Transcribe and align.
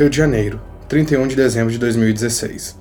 Rio 0.00 0.08
de 0.08 0.16
Janeiro, 0.16 0.58
31 0.88 1.28
de 1.28 1.36
dezembro 1.36 1.70
de 1.70 1.76
2016. 1.76 2.74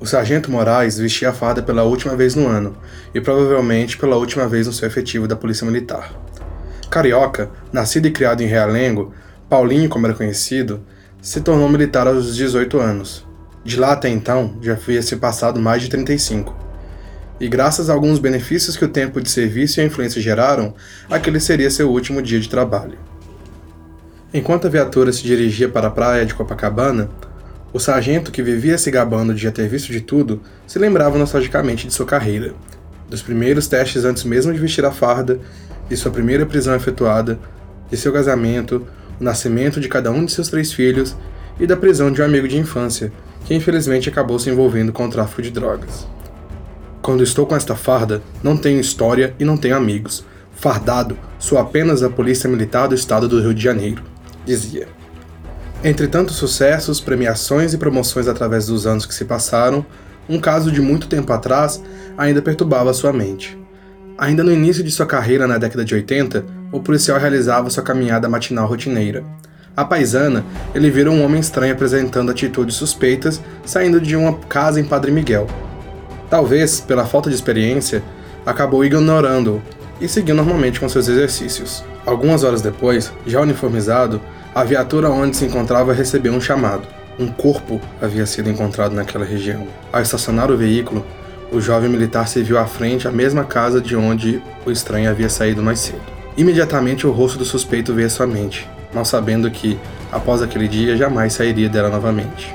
O 0.00 0.04
sargento 0.04 0.50
Moraes 0.50 0.98
vestia 0.98 1.30
a 1.30 1.32
farda 1.32 1.62
pela 1.62 1.84
última 1.84 2.16
vez 2.16 2.34
no 2.34 2.48
ano 2.48 2.76
e 3.14 3.20
provavelmente 3.20 3.96
pela 3.96 4.16
última 4.16 4.48
vez 4.48 4.66
no 4.66 4.72
seu 4.72 4.88
efetivo 4.88 5.28
da 5.28 5.36
Polícia 5.36 5.64
Militar. 5.64 6.12
Carioca, 6.90 7.50
nascido 7.72 8.08
e 8.08 8.10
criado 8.10 8.42
em 8.42 8.46
Realengo, 8.46 9.14
Paulinho, 9.48 9.88
como 9.88 10.08
era 10.08 10.14
conhecido, 10.16 10.84
se 11.22 11.40
tornou 11.40 11.68
militar 11.68 12.08
aos 12.08 12.34
18 12.34 12.80
anos. 12.80 13.24
De 13.62 13.78
lá 13.78 13.92
até 13.92 14.08
então, 14.08 14.58
já 14.60 14.72
havia 14.72 15.02
se 15.02 15.14
passado 15.14 15.60
mais 15.60 15.82
de 15.82 15.88
35. 15.88 16.52
E 17.38 17.46
graças 17.46 17.88
a 17.88 17.92
alguns 17.92 18.18
benefícios 18.18 18.76
que 18.76 18.84
o 18.84 18.88
tempo 18.88 19.20
de 19.20 19.30
serviço 19.30 19.78
e 19.78 19.82
a 19.82 19.86
influência 19.86 20.20
geraram, 20.20 20.74
aquele 21.08 21.38
seria 21.38 21.70
seu 21.70 21.92
último 21.92 22.20
dia 22.20 22.40
de 22.40 22.48
trabalho. 22.48 22.98
Enquanto 24.36 24.66
a 24.66 24.70
viatura 24.70 25.12
se 25.12 25.22
dirigia 25.22 25.68
para 25.68 25.86
a 25.86 25.90
praia 25.92 26.26
de 26.26 26.34
Copacabana, 26.34 27.08
o 27.72 27.78
sargento, 27.78 28.32
que 28.32 28.42
vivia 28.42 28.76
se 28.76 28.90
gabando 28.90 29.32
de 29.32 29.40
já 29.40 29.52
ter 29.52 29.68
visto 29.68 29.92
de 29.92 30.00
tudo, 30.00 30.40
se 30.66 30.76
lembrava 30.76 31.16
nostalgicamente 31.16 31.86
de 31.86 31.94
sua 31.94 32.04
carreira, 32.04 32.52
dos 33.08 33.22
primeiros 33.22 33.68
testes 33.68 34.04
antes 34.04 34.24
mesmo 34.24 34.52
de 34.52 34.58
vestir 34.58 34.84
a 34.84 34.90
farda, 34.90 35.38
de 35.88 35.96
sua 35.96 36.10
primeira 36.10 36.44
prisão 36.44 36.74
efetuada, 36.74 37.38
de 37.88 37.96
seu 37.96 38.12
casamento, 38.12 38.84
o 39.20 39.22
nascimento 39.22 39.78
de 39.78 39.88
cada 39.88 40.10
um 40.10 40.24
de 40.24 40.32
seus 40.32 40.48
três 40.48 40.72
filhos 40.72 41.16
e 41.60 41.64
da 41.64 41.76
prisão 41.76 42.10
de 42.10 42.20
um 42.20 42.24
amigo 42.24 42.48
de 42.48 42.58
infância, 42.58 43.12
que 43.44 43.54
infelizmente 43.54 44.08
acabou 44.08 44.40
se 44.40 44.50
envolvendo 44.50 44.92
com 44.92 45.06
o 45.06 45.10
tráfico 45.10 45.42
de 45.42 45.52
drogas. 45.52 46.08
Quando 47.00 47.22
estou 47.22 47.46
com 47.46 47.54
esta 47.54 47.76
farda, 47.76 48.20
não 48.42 48.56
tenho 48.56 48.80
história 48.80 49.32
e 49.38 49.44
não 49.44 49.56
tenho 49.56 49.76
amigos. 49.76 50.24
Fardado, 50.56 51.16
sou 51.38 51.56
apenas 51.56 52.02
a 52.02 52.10
polícia 52.10 52.50
militar 52.50 52.88
do 52.88 52.96
estado 52.96 53.28
do 53.28 53.40
Rio 53.40 53.54
de 53.54 53.62
Janeiro 53.62 54.13
dizia. 54.44 54.88
Entre 55.82 56.08
tantos 56.08 56.36
sucessos, 56.36 57.00
premiações 57.00 57.74
e 57.74 57.78
promoções 57.78 58.26
através 58.26 58.66
dos 58.66 58.86
anos 58.86 59.04
que 59.04 59.14
se 59.14 59.24
passaram, 59.24 59.84
um 60.28 60.40
caso 60.40 60.72
de 60.72 60.80
muito 60.80 61.06
tempo 61.06 61.32
atrás 61.32 61.82
ainda 62.16 62.40
perturbava 62.40 62.94
sua 62.94 63.12
mente. 63.12 63.58
Ainda 64.16 64.42
no 64.44 64.52
início 64.52 64.82
de 64.82 64.90
sua 64.90 65.06
carreira 65.06 65.46
na 65.46 65.58
década 65.58 65.84
de 65.84 65.94
80, 65.94 66.44
o 66.72 66.80
policial 66.80 67.18
realizava 67.18 67.68
sua 67.68 67.82
caminhada 67.82 68.28
matinal 68.28 68.66
rotineira. 68.66 69.24
A 69.76 69.84
paisana, 69.84 70.44
ele 70.74 70.88
vira 70.88 71.10
um 71.10 71.22
homem 71.24 71.40
estranho 71.40 71.72
apresentando 71.72 72.30
atitudes 72.30 72.76
suspeitas 72.76 73.40
saindo 73.64 74.00
de 74.00 74.14
uma 74.14 74.34
casa 74.48 74.80
em 74.80 74.84
Padre 74.84 75.10
Miguel. 75.10 75.48
Talvez, 76.30 76.80
pela 76.80 77.04
falta 77.04 77.28
de 77.28 77.34
experiência, 77.34 78.02
acabou 78.46 78.84
ignorando-o 78.84 79.60
e 80.00 80.08
seguiu 80.08 80.34
normalmente 80.34 80.78
com 80.78 80.88
seus 80.88 81.08
exercícios. 81.08 81.84
Algumas 82.06 82.44
horas 82.44 82.62
depois, 82.62 83.12
já 83.26 83.40
uniformizado, 83.40 84.20
a 84.54 84.62
viatura 84.62 85.10
onde 85.10 85.36
se 85.36 85.44
encontrava 85.44 85.92
recebeu 85.92 86.32
um 86.32 86.40
chamado. 86.40 86.86
Um 87.18 87.26
corpo 87.26 87.80
havia 88.00 88.24
sido 88.24 88.48
encontrado 88.48 88.94
naquela 88.94 89.24
região. 89.24 89.66
Ao 89.92 90.00
estacionar 90.00 90.48
o 90.48 90.56
veículo, 90.56 91.04
o 91.50 91.60
jovem 91.60 91.90
militar 91.90 92.28
se 92.28 92.40
viu 92.40 92.56
à 92.56 92.64
frente 92.64 93.08
à 93.08 93.10
mesma 93.10 93.42
casa 93.42 93.80
de 93.80 93.96
onde 93.96 94.40
o 94.64 94.70
estranho 94.70 95.10
havia 95.10 95.28
saído 95.28 95.60
mais 95.60 95.80
cedo. 95.80 96.02
Imediatamente 96.36 97.04
o 97.04 97.10
rosto 97.10 97.36
do 97.36 97.44
suspeito 97.44 97.92
veio 97.92 98.06
à 98.06 98.10
sua 98.10 98.28
mente, 98.28 98.68
mal 98.92 99.04
sabendo 99.04 99.50
que, 99.50 99.78
após 100.12 100.40
aquele 100.40 100.68
dia, 100.68 100.96
jamais 100.96 101.32
sairia 101.32 101.68
dela 101.68 101.88
novamente. 101.88 102.54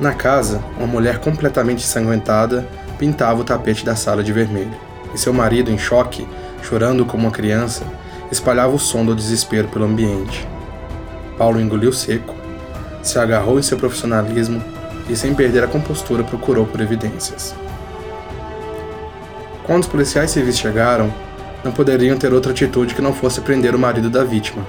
Na 0.00 0.14
casa, 0.14 0.60
uma 0.76 0.86
mulher 0.86 1.18
completamente 1.18 1.84
ensanguentada 1.84 2.66
pintava 2.98 3.40
o 3.40 3.44
tapete 3.44 3.84
da 3.84 3.94
sala 3.94 4.22
de 4.22 4.32
vermelho, 4.32 4.74
e 5.14 5.18
seu 5.18 5.32
marido, 5.32 5.70
em 5.70 5.78
choque, 5.78 6.26
chorando 6.62 7.04
como 7.04 7.24
uma 7.24 7.32
criança, 7.32 7.84
espalhava 8.30 8.74
o 8.74 8.78
som 8.78 9.04
do 9.04 9.14
desespero 9.14 9.68
pelo 9.68 9.84
ambiente. 9.84 10.46
Paulo 11.38 11.60
engoliu 11.60 11.92
seco, 11.92 12.34
se 13.02 13.18
agarrou 13.18 13.58
em 13.58 13.62
seu 13.62 13.76
profissionalismo 13.76 14.62
e, 15.08 15.16
sem 15.16 15.34
perder 15.34 15.62
a 15.62 15.68
compostura, 15.68 16.24
procurou 16.24 16.66
por 16.66 16.80
evidências. 16.80 17.54
Quando 19.64 19.82
os 19.82 19.88
policiais 19.88 20.30
civis 20.30 20.58
chegaram, 20.58 21.12
não 21.64 21.72
poderiam 21.72 22.16
ter 22.16 22.32
outra 22.32 22.52
atitude 22.52 22.94
que 22.94 23.02
não 23.02 23.12
fosse 23.12 23.40
prender 23.40 23.74
o 23.74 23.78
marido 23.78 24.08
da 24.08 24.24
vítima. 24.24 24.64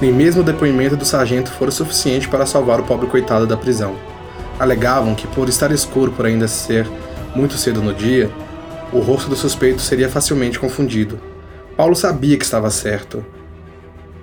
Nem 0.00 0.12
mesmo 0.12 0.42
o 0.42 0.44
depoimento 0.44 0.96
do 0.96 1.04
sargento 1.04 1.50
fora 1.52 1.70
suficiente 1.70 2.28
para 2.28 2.46
salvar 2.46 2.80
o 2.80 2.84
pobre 2.84 3.06
coitado 3.06 3.46
da 3.46 3.56
prisão. 3.56 3.94
Alegavam 4.58 5.14
que, 5.14 5.26
por 5.28 5.48
estar 5.48 5.70
escuro 5.70 6.12
por 6.12 6.26
ainda 6.26 6.48
ser 6.48 6.88
muito 7.34 7.56
cedo 7.56 7.80
no 7.80 7.94
dia, 7.94 8.30
o 8.92 8.98
rosto 8.98 9.28
do 9.28 9.36
suspeito 9.36 9.80
seria 9.80 10.08
facilmente 10.08 10.58
confundido, 10.58 11.18
Paulo 11.76 11.96
sabia 11.96 12.36
que 12.36 12.44
estava 12.44 12.70
certo. 12.70 13.24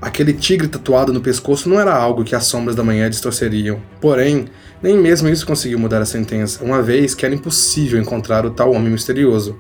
Aquele 0.02 0.34
tigre 0.34 0.70
tatuado 0.70 1.12
no 1.12 1.20
pescoço 1.20 1.68
não 1.68 1.80
era 1.80 1.94
algo 1.94 2.24
que 2.24 2.34
as 2.34 2.46
sombras 2.46 2.76
da 2.76 2.84
manhã 2.84 3.10
distorceriam. 3.10 3.80
Porém, 4.00 4.46
nem 4.82 4.98
mesmo 4.98 5.28
isso 5.28 5.46
conseguiu 5.46 5.78
mudar 5.78 6.02
a 6.02 6.06
sentença, 6.06 6.64
uma 6.64 6.82
vez 6.82 7.14
que 7.14 7.26
era 7.26 7.36
impossível 7.36 8.00
encontrar 8.00 8.46
o 8.46 8.52
tal 8.52 8.72
homem 8.72 8.90
misterioso, 8.92 9.58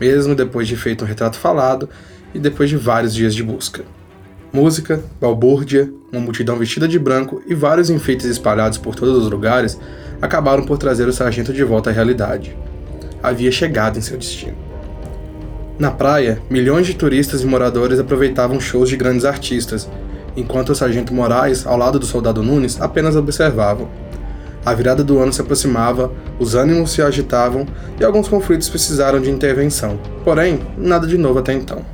mesmo 0.00 0.34
depois 0.34 0.66
de 0.66 0.76
feito 0.76 1.04
um 1.04 1.06
retrato 1.06 1.36
falado 1.36 1.88
e 2.34 2.38
depois 2.38 2.70
de 2.70 2.76
vários 2.76 3.14
dias 3.14 3.34
de 3.34 3.42
busca. 3.42 3.84
Música, 4.50 5.02
balbúrdia, 5.20 5.92
uma 6.10 6.22
multidão 6.22 6.56
vestida 6.56 6.88
de 6.88 6.98
branco 6.98 7.42
e 7.46 7.54
vários 7.54 7.90
enfeites 7.90 8.26
espalhados 8.26 8.78
por 8.78 8.94
todos 8.94 9.22
os 9.22 9.30
lugares 9.30 9.78
acabaram 10.22 10.64
por 10.64 10.78
trazer 10.78 11.06
o 11.06 11.12
sargento 11.12 11.52
de 11.52 11.62
volta 11.62 11.90
à 11.90 11.92
realidade. 11.92 12.56
Havia 13.22 13.52
chegado 13.52 13.98
em 13.98 14.02
seu 14.02 14.16
destino. 14.16 14.56
Na 15.78 15.90
praia, 15.90 16.40
milhões 16.48 16.86
de 16.86 16.94
turistas 16.94 17.42
e 17.42 17.46
moradores 17.46 18.00
aproveitavam 18.00 18.58
shows 18.58 18.88
de 18.88 18.96
grandes 18.96 19.26
artistas, 19.26 19.86
enquanto 20.34 20.70
o 20.70 20.74
sargento 20.74 21.12
Moraes, 21.12 21.66
ao 21.66 21.76
lado 21.76 21.98
do 21.98 22.06
soldado 22.06 22.42
Nunes, 22.42 22.80
apenas 22.80 23.14
observavam. 23.14 23.86
A 24.64 24.72
virada 24.72 25.04
do 25.04 25.18
ano 25.18 25.34
se 25.34 25.42
aproximava, 25.42 26.10
os 26.38 26.54
ânimos 26.54 26.92
se 26.92 27.02
agitavam 27.02 27.66
e 28.00 28.04
alguns 28.04 28.26
conflitos 28.26 28.70
precisaram 28.70 29.20
de 29.20 29.30
intervenção. 29.30 29.98
Porém, 30.24 30.60
nada 30.78 31.06
de 31.06 31.18
novo 31.18 31.40
até 31.40 31.52
então. 31.52 31.84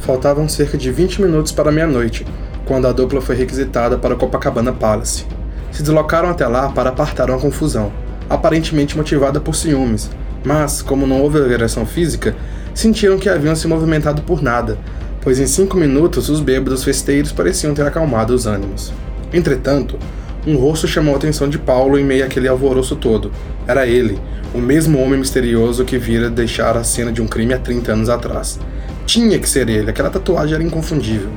Faltavam 0.00 0.46
cerca 0.46 0.76
de 0.76 0.92
20 0.92 1.22
minutos 1.22 1.52
para 1.52 1.72
meia-noite, 1.72 2.26
quando 2.66 2.86
a 2.86 2.92
dupla 2.92 3.22
foi 3.22 3.34
requisitada 3.34 3.96
para 3.96 4.12
o 4.12 4.18
Copacabana 4.18 4.74
Palace. 4.74 5.24
Se 5.72 5.82
deslocaram 5.82 6.28
até 6.28 6.46
lá 6.46 6.68
para 6.68 6.90
apartar 6.90 7.30
uma 7.30 7.40
confusão, 7.40 7.90
aparentemente 8.28 8.94
motivada 8.94 9.40
por 9.40 9.56
ciúmes, 9.56 10.10
mas, 10.44 10.82
como 10.82 11.06
não 11.06 11.22
houve 11.22 11.38
agressão 11.38 11.86
física, 11.86 12.36
sentiram 12.74 13.18
que 13.18 13.28
haviam 13.28 13.54
se 13.54 13.66
movimentado 13.66 14.22
por 14.22 14.42
nada, 14.42 14.76
pois 15.20 15.38
em 15.38 15.46
cinco 15.46 15.76
minutos 15.76 16.28
os 16.28 16.40
bêbados 16.40 16.84
festeiros 16.84 17.32
pareciam 17.32 17.72
ter 17.72 17.86
acalmado 17.86 18.34
os 18.34 18.46
ânimos. 18.46 18.92
Entretanto, 19.32 19.98
um 20.46 20.56
rosto 20.56 20.86
chamou 20.86 21.14
a 21.14 21.16
atenção 21.16 21.48
de 21.48 21.58
Paulo 21.58 21.98
em 21.98 22.04
meio 22.04 22.24
àquele 22.24 22.46
alvoroço 22.46 22.96
todo. 22.96 23.32
Era 23.66 23.86
ele, 23.86 24.20
o 24.52 24.58
mesmo 24.58 24.98
homem 24.98 25.18
misterioso 25.18 25.84
que 25.84 25.96
vira 25.96 26.28
deixar 26.28 26.76
a 26.76 26.84
cena 26.84 27.10
de 27.10 27.22
um 27.22 27.26
crime 27.26 27.54
há 27.54 27.58
30 27.58 27.92
anos 27.92 28.08
atrás. 28.10 28.60
Tinha 29.06 29.38
que 29.38 29.48
ser 29.48 29.68
ele, 29.68 29.90
aquela 29.90 30.10
tatuagem 30.10 30.54
era 30.54 30.62
inconfundível. 30.62 31.30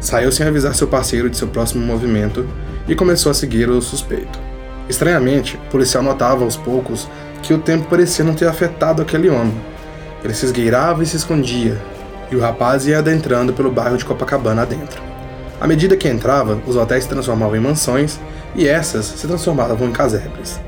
Saiu 0.00 0.32
sem 0.32 0.46
avisar 0.46 0.74
seu 0.74 0.86
parceiro 0.86 1.28
de 1.28 1.36
seu 1.36 1.48
próximo 1.48 1.84
movimento 1.84 2.46
e 2.88 2.94
começou 2.94 3.30
a 3.30 3.34
seguir 3.34 3.68
o 3.68 3.80
suspeito. 3.80 4.38
Estranhamente, 4.88 5.56
o 5.68 5.70
policial 5.70 6.02
notava 6.02 6.44
aos 6.44 6.56
poucos 6.56 7.08
que 7.42 7.54
o 7.54 7.58
tempo 7.58 7.88
parecia 7.88 8.24
não 8.24 8.34
ter 8.34 8.46
afetado 8.46 9.02
aquele 9.02 9.28
homem. 9.28 9.54
Ele 10.24 10.32
se 10.32 10.46
esgueirava 10.46 11.02
e 11.02 11.06
se 11.06 11.16
escondia, 11.16 11.78
e 12.30 12.36
o 12.36 12.40
rapaz 12.40 12.86
ia 12.86 12.98
adentrando 12.98 13.52
pelo 13.52 13.70
bairro 13.70 13.98
de 13.98 14.06
Copacabana 14.06 14.62
adentro. 14.62 15.02
À 15.60 15.66
medida 15.66 15.96
que 15.96 16.08
entrava, 16.08 16.58
os 16.66 16.76
hotéis 16.76 17.04
se 17.04 17.10
transformavam 17.10 17.56
em 17.56 17.60
mansões 17.60 18.18
e 18.56 18.66
essas 18.66 19.04
se 19.04 19.26
transformavam 19.26 19.86
em 19.86 19.92
casebres. 19.92 20.58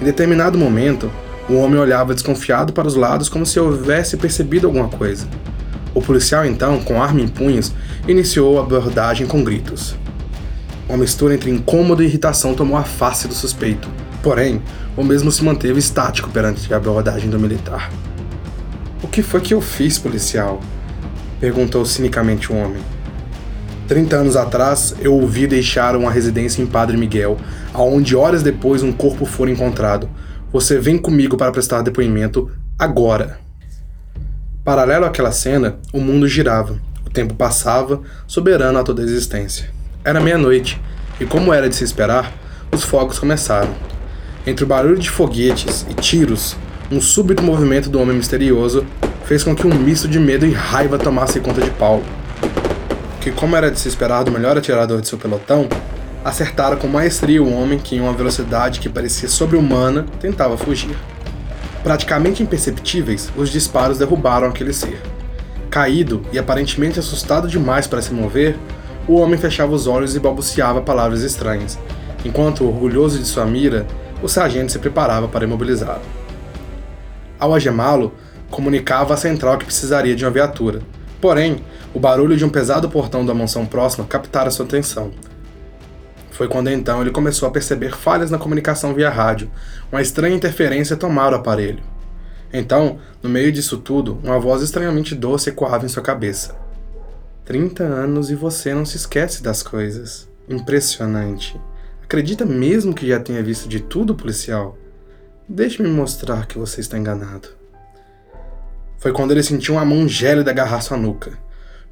Em 0.00 0.04
determinado 0.04 0.56
momento, 0.56 1.10
o 1.48 1.54
homem 1.54 1.78
olhava 1.78 2.14
desconfiado 2.14 2.72
para 2.72 2.86
os 2.86 2.94
lados 2.94 3.28
como 3.28 3.44
se 3.44 3.58
houvesse 3.58 4.16
percebido 4.16 4.68
alguma 4.68 4.88
coisa. 4.88 5.26
O 5.92 6.00
policial, 6.00 6.46
então, 6.46 6.80
com 6.80 7.02
arma 7.02 7.20
em 7.20 7.28
punhos, 7.28 7.72
iniciou 8.06 8.58
a 8.58 8.62
abordagem 8.62 9.26
com 9.26 9.42
gritos. 9.42 9.96
Uma 10.88 10.98
mistura 10.98 11.34
entre 11.34 11.50
incômodo 11.50 12.02
e 12.02 12.06
irritação 12.06 12.54
tomou 12.54 12.76
a 12.76 12.82
face 12.82 13.26
do 13.26 13.34
suspeito. 13.34 13.88
Porém, 14.22 14.62
o 14.96 15.02
mesmo 15.02 15.32
se 15.32 15.44
manteve 15.44 15.78
estático 15.78 16.30
perante 16.30 16.72
a 16.72 16.76
abordagem 16.76 17.28
do 17.28 17.38
militar. 17.38 17.90
O 19.02 19.08
que 19.08 19.20
foi 19.20 19.40
que 19.40 19.52
eu 19.52 19.60
fiz, 19.60 19.98
policial? 19.98 20.60
perguntou 21.40 21.84
cinicamente 21.84 22.52
o 22.52 22.56
homem. 22.56 22.80
Trinta 23.88 24.14
anos 24.14 24.36
atrás, 24.36 24.94
eu 25.00 25.12
ouvi 25.12 25.44
deixar 25.48 25.96
uma 25.96 26.08
residência 26.10 26.62
em 26.62 26.66
Padre 26.66 26.96
Miguel, 26.96 27.36
aonde 27.74 28.14
horas 28.14 28.44
depois 28.44 28.80
um 28.80 28.92
corpo 28.92 29.26
foi 29.26 29.50
encontrado. 29.50 30.08
Você 30.52 30.78
vem 30.78 30.96
comigo 30.96 31.36
para 31.36 31.50
prestar 31.50 31.82
depoimento 31.82 32.48
agora. 32.78 33.40
Paralelo 34.64 35.04
àquela 35.04 35.32
cena, 35.32 35.78
o 35.92 36.00
mundo 36.00 36.28
girava, 36.28 36.80
o 37.04 37.10
tempo 37.10 37.34
passava, 37.34 38.00
soberano 38.28 38.78
a 38.78 38.84
toda 38.84 39.02
a 39.02 39.04
existência. 39.04 39.68
Era 40.04 40.20
meia-noite, 40.20 40.80
e 41.18 41.26
como 41.26 41.52
era 41.52 41.68
de 41.68 41.74
se 41.74 41.82
esperar, 41.82 42.32
os 42.70 42.84
fogos 42.84 43.18
começaram. 43.18 43.74
Entre 44.46 44.64
o 44.64 44.68
barulho 44.68 44.98
de 44.98 45.10
foguetes 45.10 45.84
e 45.90 45.94
tiros, 45.94 46.56
um 46.92 47.00
súbito 47.00 47.42
movimento 47.42 47.88
do 47.88 47.98
homem 47.98 48.14
misterioso 48.14 48.84
fez 49.24 49.42
com 49.42 49.56
que 49.56 49.66
um 49.66 49.72
misto 49.72 50.06
de 50.06 50.20
medo 50.20 50.44
e 50.44 50.52
raiva 50.52 50.98
tomasse 50.98 51.40
conta 51.40 51.62
de 51.62 51.70
Paulo. 51.70 52.04
que, 53.18 53.30
como 53.30 53.56
era 53.56 53.70
de 53.70 53.80
se 53.80 53.88
esperar 53.88 54.24
do 54.24 54.30
melhor 54.30 54.58
atirador 54.58 55.00
de 55.00 55.08
seu 55.08 55.16
pelotão, 55.16 55.68
acertara 56.22 56.76
com 56.76 56.88
maestria 56.88 57.42
o 57.42 57.50
homem 57.50 57.78
que, 57.78 57.96
em 57.96 58.00
uma 58.00 58.12
velocidade 58.12 58.78
que 58.78 58.90
parecia 58.90 59.28
sobre-humana, 59.28 60.04
tentava 60.20 60.58
fugir. 60.58 60.94
Praticamente 61.82 62.42
imperceptíveis, 62.42 63.32
os 63.36 63.48
disparos 63.48 63.96
derrubaram 63.96 64.48
aquele 64.48 64.74
ser. 64.74 65.00
Caído 65.70 66.20
e 66.30 66.38
aparentemente 66.38 66.98
assustado 66.98 67.48
demais 67.48 67.86
para 67.86 68.02
se 68.02 68.12
mover, 68.12 68.56
o 69.08 69.14
homem 69.14 69.38
fechava 69.38 69.72
os 69.72 69.86
olhos 69.86 70.14
e 70.14 70.20
balbuciava 70.20 70.82
palavras 70.82 71.22
estranhas, 71.22 71.78
enquanto, 72.24 72.66
orgulhoso 72.66 73.18
de 73.18 73.24
sua 73.24 73.46
mira, 73.46 73.86
o 74.20 74.28
sargento 74.28 74.72
se 74.72 74.78
preparava 74.78 75.26
para 75.26 75.44
imobilizá-lo. 75.44 76.21
Ao 77.42 77.52
agemá-lo, 77.52 78.14
comunicava 78.52 79.14
à 79.14 79.16
central 79.16 79.58
que 79.58 79.64
precisaria 79.64 80.14
de 80.14 80.24
uma 80.24 80.30
viatura. 80.30 80.80
Porém, 81.20 81.64
o 81.92 81.98
barulho 81.98 82.36
de 82.36 82.44
um 82.44 82.48
pesado 82.48 82.88
portão 82.88 83.26
da 83.26 83.34
mansão 83.34 83.66
próxima 83.66 84.06
captara 84.06 84.48
sua 84.48 84.64
atenção. 84.64 85.10
Foi 86.30 86.46
quando 86.46 86.70
então 86.70 87.00
ele 87.00 87.10
começou 87.10 87.48
a 87.48 87.50
perceber 87.50 87.96
falhas 87.96 88.30
na 88.30 88.38
comunicação 88.38 88.94
via 88.94 89.10
rádio. 89.10 89.50
Uma 89.90 90.00
estranha 90.00 90.36
interferência 90.36 90.96
tomara 90.96 91.34
o 91.34 91.40
aparelho. 91.40 91.82
Então, 92.52 93.00
no 93.20 93.28
meio 93.28 93.50
disso 93.50 93.76
tudo, 93.78 94.20
uma 94.22 94.38
voz 94.38 94.62
estranhamente 94.62 95.12
doce 95.12 95.50
ecoava 95.50 95.84
em 95.84 95.88
sua 95.88 96.00
cabeça. 96.00 96.54
30 97.44 97.82
anos 97.82 98.30
e 98.30 98.36
você 98.36 98.72
não 98.72 98.84
se 98.84 98.96
esquece 98.96 99.42
das 99.42 99.64
coisas. 99.64 100.28
Impressionante. 100.48 101.60
Acredita 102.04 102.44
mesmo 102.44 102.94
que 102.94 103.08
já 103.08 103.18
tenha 103.18 103.42
visto 103.42 103.68
de 103.68 103.80
tudo, 103.80 104.14
policial? 104.14 104.78
Deixe-me 105.48 105.88
mostrar 105.88 106.46
que 106.46 106.56
você 106.56 106.80
está 106.80 106.96
enganado. 106.96 107.48
Foi 108.98 109.12
quando 109.12 109.32
ele 109.32 109.42
sentiu 109.42 109.74
uma 109.74 109.84
mão 109.84 110.06
gélida 110.06 110.52
agarrar 110.52 110.80
sua 110.80 110.96
nuca. 110.96 111.32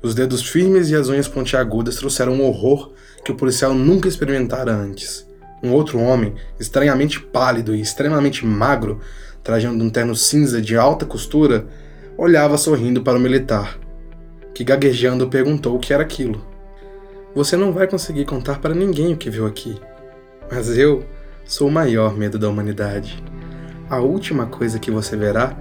Os 0.00 0.14
dedos 0.14 0.48
firmes 0.48 0.88
e 0.88 0.94
as 0.94 1.08
unhas 1.08 1.26
pontiagudas 1.26 1.96
trouxeram 1.96 2.34
um 2.34 2.44
horror 2.44 2.92
que 3.24 3.32
o 3.32 3.34
policial 3.34 3.74
nunca 3.74 4.08
experimentara 4.08 4.72
antes. 4.72 5.26
Um 5.62 5.72
outro 5.72 5.98
homem, 5.98 6.34
estranhamente 6.60 7.20
pálido 7.20 7.74
e 7.74 7.80
extremamente 7.80 8.46
magro, 8.46 9.00
trajando 9.42 9.82
um 9.82 9.90
terno 9.90 10.14
cinza 10.14 10.62
de 10.62 10.76
alta 10.76 11.04
costura, 11.04 11.66
olhava 12.16 12.56
sorrindo 12.56 13.02
para 13.02 13.18
o 13.18 13.20
militar, 13.20 13.78
que 14.54 14.62
gaguejando 14.62 15.28
perguntou 15.28 15.76
o 15.76 15.80
que 15.80 15.92
era 15.92 16.04
aquilo. 16.04 16.46
Você 17.34 17.56
não 17.56 17.72
vai 17.72 17.88
conseguir 17.88 18.24
contar 18.26 18.60
para 18.60 18.74
ninguém 18.74 19.12
o 19.12 19.16
que 19.16 19.28
viu 19.28 19.44
aqui, 19.44 19.76
mas 20.50 20.78
eu 20.78 21.04
sou 21.44 21.66
o 21.66 21.70
maior 21.70 22.16
medo 22.16 22.38
da 22.38 22.48
humanidade. 22.48 23.20
A 23.90 23.98
última 23.98 24.46
coisa 24.46 24.78
que 24.78 24.88
você 24.88 25.16
verá 25.16 25.52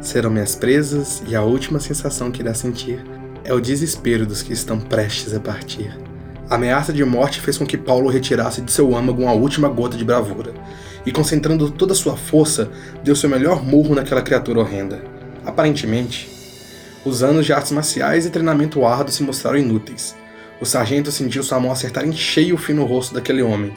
serão 0.00 0.30
minhas 0.30 0.56
presas 0.56 1.22
e 1.28 1.36
a 1.36 1.42
última 1.42 1.78
sensação 1.78 2.30
que 2.30 2.40
irá 2.40 2.54
sentir 2.54 3.04
é 3.44 3.52
o 3.52 3.60
desespero 3.60 4.24
dos 4.24 4.40
que 4.40 4.54
estão 4.54 4.80
prestes 4.80 5.34
a 5.34 5.38
partir. 5.38 5.94
A 6.48 6.54
ameaça 6.54 6.94
de 6.94 7.04
morte 7.04 7.42
fez 7.42 7.58
com 7.58 7.66
que 7.66 7.76
Paulo 7.76 8.08
retirasse 8.08 8.62
de 8.62 8.72
seu 8.72 8.96
âmago 8.96 9.22
uma 9.22 9.34
última 9.34 9.68
gota 9.68 9.98
de 9.98 10.04
bravura, 10.04 10.54
e 11.04 11.12
concentrando 11.12 11.70
toda 11.70 11.92
a 11.92 11.96
sua 11.96 12.16
força, 12.16 12.70
deu 13.02 13.14
seu 13.14 13.28
melhor 13.28 13.62
murro 13.62 13.94
naquela 13.94 14.22
criatura 14.22 14.60
horrenda. 14.60 15.04
Aparentemente, 15.44 16.30
os 17.04 17.22
anos 17.22 17.44
de 17.44 17.52
artes 17.52 17.70
marciais 17.72 18.24
e 18.24 18.30
treinamento 18.30 18.86
árduo 18.86 19.12
se 19.12 19.22
mostraram 19.22 19.58
inúteis. 19.58 20.16
O 20.58 20.64
sargento 20.64 21.12
sentiu 21.12 21.42
sua 21.42 21.60
mão 21.60 21.70
acertar 21.70 22.06
em 22.06 22.12
cheio 22.12 22.54
o 22.54 22.58
fino 22.58 22.86
rosto 22.86 23.12
daquele 23.12 23.42
homem, 23.42 23.74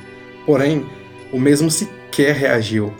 Porém, 0.47 0.85
o 1.33 1.37
mesmo 1.37 1.69
sequer 1.69 2.33
reagiu, 2.33 2.93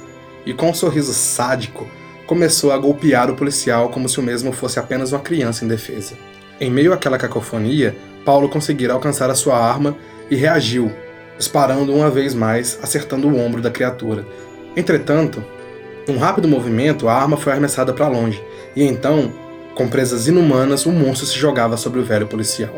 e 0.48 0.54
com 0.54 0.70
um 0.70 0.74
sorriso 0.74 1.14
sádico, 1.14 1.86
começou 2.26 2.72
a 2.72 2.78
golpear 2.78 3.30
o 3.30 3.36
policial 3.36 3.90
como 3.90 4.08
se 4.08 4.18
o 4.18 4.24
mesmo 4.24 4.54
fosse 4.54 4.80
apenas 4.80 5.12
uma 5.12 5.20
criança 5.20 5.66
indefesa. 5.66 6.16
Em 6.58 6.72
meio 6.72 6.94
àquela 6.94 7.18
cacofonia, 7.18 7.94
Paulo 8.24 8.48
conseguira 8.48 8.94
alcançar 8.94 9.30
a 9.30 9.36
sua 9.36 9.58
arma 9.58 9.98
e 10.32 10.38
reagiu, 10.38 10.90
disparando 11.38 11.94
uma 11.94 12.10
vez 12.10 12.34
mais, 12.34 12.80
acertando 12.82 13.28
o 13.28 13.38
ombro 13.38 13.62
da 13.62 13.70
criatura. 13.70 14.26
Entretanto, 14.74 15.44
num 16.08 16.18
rápido 16.18 16.48
movimento, 16.48 17.10
a 17.10 17.14
arma 17.14 17.36
foi 17.36 17.52
arremessada 17.52 17.92
para 17.92 18.08
longe, 18.08 18.42
e 18.74 18.84
então, 18.84 19.34
com 19.76 19.90
presas 19.90 20.30
inumanas, 20.30 20.86
o 20.86 20.94
monstro 20.94 21.28
se 21.28 21.38
jogava 21.38 21.76
sobre 21.76 22.00
o 22.00 22.06
velho 22.06 22.26
policial. 22.26 22.74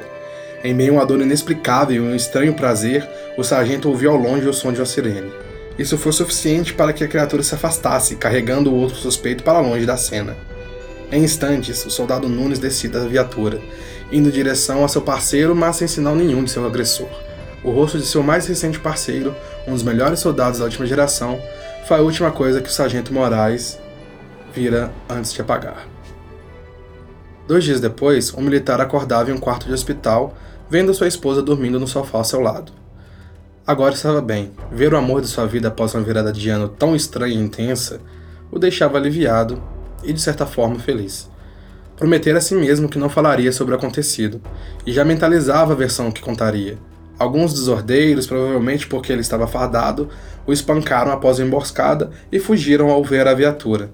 Em 0.64 0.74
meio 0.74 0.94
a 0.94 0.96
uma 0.96 1.06
dor 1.06 1.22
inexplicável 1.22 2.04
e 2.04 2.08
um 2.08 2.16
estranho 2.16 2.56
prazer, 2.56 3.08
o 3.38 3.44
sargento 3.44 3.90
ouviu 3.90 4.10
ao 4.10 4.18
longe 4.18 4.48
o 4.48 4.54
som 4.54 4.74
de 4.74 4.80
uma 4.80 4.88
sirene. 4.88 5.49
Isso 5.80 5.98
foi 5.98 6.12
suficiente 6.12 6.74
para 6.74 6.92
que 6.92 7.06
a 7.06 7.08
criatura 7.08 7.42
se 7.42 7.56
afastasse, 7.56 8.18
carregando 8.18 8.70
o 8.70 8.76
outro 8.76 8.98
suspeito 8.98 9.46
para 9.46 9.62
longe 9.62 9.86
da 9.86 9.96
cena. 9.96 10.36
Em 11.10 11.24
instantes, 11.24 11.86
o 11.86 11.90
soldado 11.90 12.28
Nunes 12.28 12.60
descia 12.60 12.90
da 12.90 13.08
viatura, 13.08 13.62
indo 14.12 14.28
em 14.28 14.32
direção 14.32 14.84
a 14.84 14.90
seu 14.90 15.02
parceiro, 15.02 15.56
mas 15.56 15.78
sem 15.78 15.88
sinal 15.88 16.18
nenhum 16.18 16.44
de 16.44 16.52
seu 16.52 16.68
agressor. 16.68 17.08
O 17.64 17.72
rosto 17.72 17.98
de 17.98 18.06
seu 18.06 18.22
mais 18.22 18.46
recente 18.46 18.78
parceiro, 18.78 19.34
um 19.66 19.72
dos 19.72 19.82
melhores 19.82 20.20
soldados 20.20 20.60
da 20.60 20.66
última 20.66 20.86
geração, 20.86 21.42
foi 21.88 21.98
a 21.98 22.02
última 22.02 22.30
coisa 22.30 22.60
que 22.60 22.68
o 22.68 22.74
sargento 22.74 23.14
Moraes 23.14 23.80
vira 24.54 24.92
antes 25.10 25.32
de 25.32 25.40
apagar. 25.40 25.88
Dois 27.48 27.64
dias 27.64 27.80
depois, 27.80 28.34
um 28.34 28.42
militar 28.42 28.82
acordava 28.82 29.32
em 29.32 29.34
um 29.34 29.40
quarto 29.40 29.66
de 29.66 29.74
hospital, 29.74 30.36
vendo 30.70 30.94
sua 30.94 31.08
esposa 31.08 31.42
dormindo 31.42 31.80
no 31.80 31.88
sofá 31.88 32.18
ao 32.18 32.26
seu 32.26 32.42
lado. 32.42 32.74
Agora 33.70 33.94
estava 33.94 34.20
bem. 34.20 34.52
Ver 34.72 34.96
o 34.96 34.98
amor 34.98 35.22
de 35.22 35.28
sua 35.28 35.46
vida 35.46 35.68
após 35.68 35.94
uma 35.94 36.02
virada 36.02 36.34
de 36.34 36.50
ano 36.50 36.68
tão 36.68 36.96
estranha 36.96 37.36
e 37.36 37.38
intensa 37.38 38.02
o 38.52 38.58
deixava 38.58 38.98
aliviado 38.98 39.62
e, 40.04 40.12
de 40.12 40.20
certa 40.20 40.44
forma, 40.44 40.80
feliz. 40.80 41.30
Prometera 41.96 42.40
a 42.40 42.42
si 42.42 42.56
mesmo 42.56 42.90
que 42.90 42.98
não 42.98 43.10
falaria 43.10 43.52
sobre 43.52 43.76
o 43.76 43.78
acontecido, 43.78 44.42
e 44.88 44.92
já 44.92 45.06
mentalizava 45.06 45.74
a 45.74 45.76
versão 45.76 46.12
que 46.12 46.20
contaria. 46.20 46.80
Alguns 47.20 47.54
desordeiros, 47.54 48.26
provavelmente 48.26 48.88
porque 48.88 49.14
ele 49.14 49.22
estava 49.22 49.46
fardado, 49.46 50.10
o 50.48 50.52
espancaram 50.52 51.12
após 51.12 51.40
a 51.40 51.44
emboscada 51.44 52.10
e 52.32 52.40
fugiram 52.40 52.90
ao 52.90 53.04
ver 53.04 53.28
a 53.28 53.36
viatura. 53.36 53.92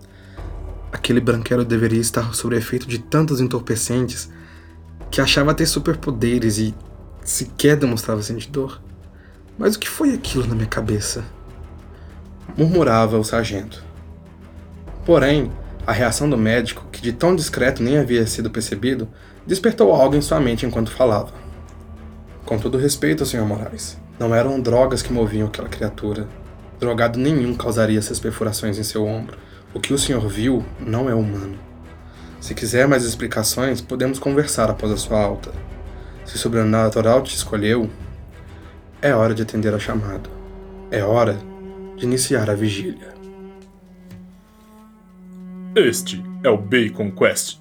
Aquele 0.89 1.19
branquelo 1.19 1.65
deveria 1.65 1.99
estar 1.99 2.33
sob 2.33 2.55
efeito 2.55 2.87
de 2.87 2.99
tantos 2.99 3.41
entorpecentes 3.41 4.29
que 5.11 5.19
achava 5.19 5.53
ter 5.53 5.65
superpoderes 5.65 6.59
e 6.59 6.73
sequer 7.25 7.75
demonstrava 7.75 8.23
sentir 8.23 8.49
dor. 8.49 8.79
Mas 9.57 9.75
o 9.75 9.79
que 9.79 9.89
foi 9.89 10.13
aquilo 10.13 10.47
na 10.47 10.55
minha 10.55 10.67
cabeça? 10.67 11.23
Murmurava 12.57 13.17
o 13.17 13.23
sargento. 13.23 13.83
Porém, 15.05 15.51
a 15.87 15.91
reação 15.91 16.29
do 16.29 16.37
médico, 16.37 16.85
que 16.91 17.01
de 17.01 17.13
tão 17.13 17.35
discreto 17.35 17.81
nem 17.81 17.97
havia 17.97 18.25
sido 18.25 18.49
percebido, 18.49 19.07
despertou 19.45 19.93
algo 19.93 20.15
em 20.15 20.21
sua 20.21 20.39
mente 20.39 20.65
enquanto 20.65 20.91
falava. 20.91 21.31
Com 22.45 22.57
todo 22.57 22.77
respeito, 22.77 23.25
Sr. 23.25 23.45
Moraes, 23.45 23.97
não 24.19 24.33
eram 24.33 24.59
drogas 24.59 25.01
que 25.01 25.13
moviam 25.13 25.47
aquela 25.47 25.69
criatura. 25.69 26.27
Drogado 26.79 27.19
nenhum 27.19 27.55
causaria 27.55 27.99
essas 27.99 28.19
perfurações 28.19 28.77
em 28.77 28.83
seu 28.83 29.05
ombro. 29.05 29.37
O 29.73 29.79
que 29.79 29.93
o 29.93 29.97
senhor 29.97 30.27
viu 30.27 30.65
não 30.79 31.09
é 31.09 31.15
humano. 31.15 31.57
Se 32.39 32.53
quiser 32.53 32.87
mais 32.87 33.03
explicações, 33.03 33.81
podemos 33.81 34.19
conversar 34.19 34.69
após 34.69 34.91
a 34.91 34.97
sua 34.97 35.19
alta. 35.19 35.51
Se 36.25 36.35
o 36.35 36.37
sobrenatural 36.37 37.21
te 37.21 37.35
escolheu, 37.35 37.89
é 39.01 39.13
hora 39.13 39.33
de 39.33 39.43
atender 39.43 39.73
ao 39.73 39.79
chamado. 39.79 40.29
É 40.91 41.03
hora 41.03 41.37
de 41.95 42.05
iniciar 42.05 42.49
a 42.49 42.55
vigília. 42.55 43.13
Este 45.75 46.23
é 46.43 46.49
o 46.49 46.57
Bacon 46.57 47.11
Quest. 47.11 47.59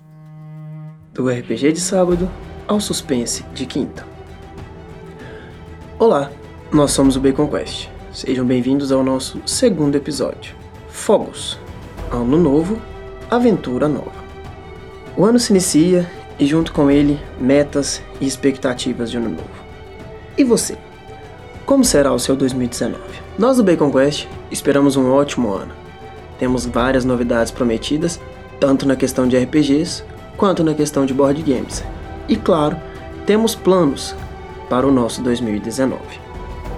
Do 1.12 1.28
RPG 1.28 1.72
de 1.72 1.80
sábado 1.80 2.30
ao 2.66 2.80
suspense 2.80 3.44
de 3.54 3.66
quinta. 3.66 4.06
Olá, 5.98 6.30
nós 6.72 6.92
somos 6.92 7.16
o 7.16 7.20
Bacon 7.20 7.48
Quest. 7.48 7.88
Sejam 8.12 8.46
bem-vindos 8.46 8.92
ao 8.92 9.02
nosso 9.02 9.40
segundo 9.46 9.96
episódio. 9.96 10.54
Fogos. 10.88 11.58
Ano 12.10 12.38
novo, 12.38 12.80
aventura 13.30 13.88
nova. 13.88 14.24
O 15.16 15.24
ano 15.24 15.38
se 15.38 15.52
inicia 15.52 16.08
e, 16.38 16.46
junto 16.46 16.72
com 16.72 16.90
ele, 16.90 17.18
metas 17.40 18.02
e 18.20 18.26
expectativas 18.26 19.10
de 19.10 19.16
ano 19.16 19.30
novo. 19.30 19.64
E 20.36 20.44
você? 20.44 20.76
Como 21.66 21.82
será 21.82 22.12
o 22.12 22.18
seu 22.18 22.36
2019? 22.36 23.00
Nós 23.38 23.56
do 23.56 23.64
Bacon 23.64 23.90
Quest 23.90 24.28
esperamos 24.50 24.96
um 24.96 25.10
ótimo 25.10 25.50
ano. 25.50 25.72
Temos 26.38 26.66
várias 26.66 27.06
novidades 27.06 27.50
prometidas, 27.50 28.20
tanto 28.60 28.86
na 28.86 28.94
questão 28.94 29.26
de 29.26 29.38
RPGs 29.38 30.04
quanto 30.36 30.62
na 30.62 30.74
questão 30.74 31.06
de 31.06 31.14
board 31.14 31.40
games. 31.42 31.82
E 32.28 32.36
claro, 32.36 32.76
temos 33.24 33.54
planos 33.54 34.14
para 34.68 34.86
o 34.86 34.92
nosso 34.92 35.22
2019. 35.22 35.98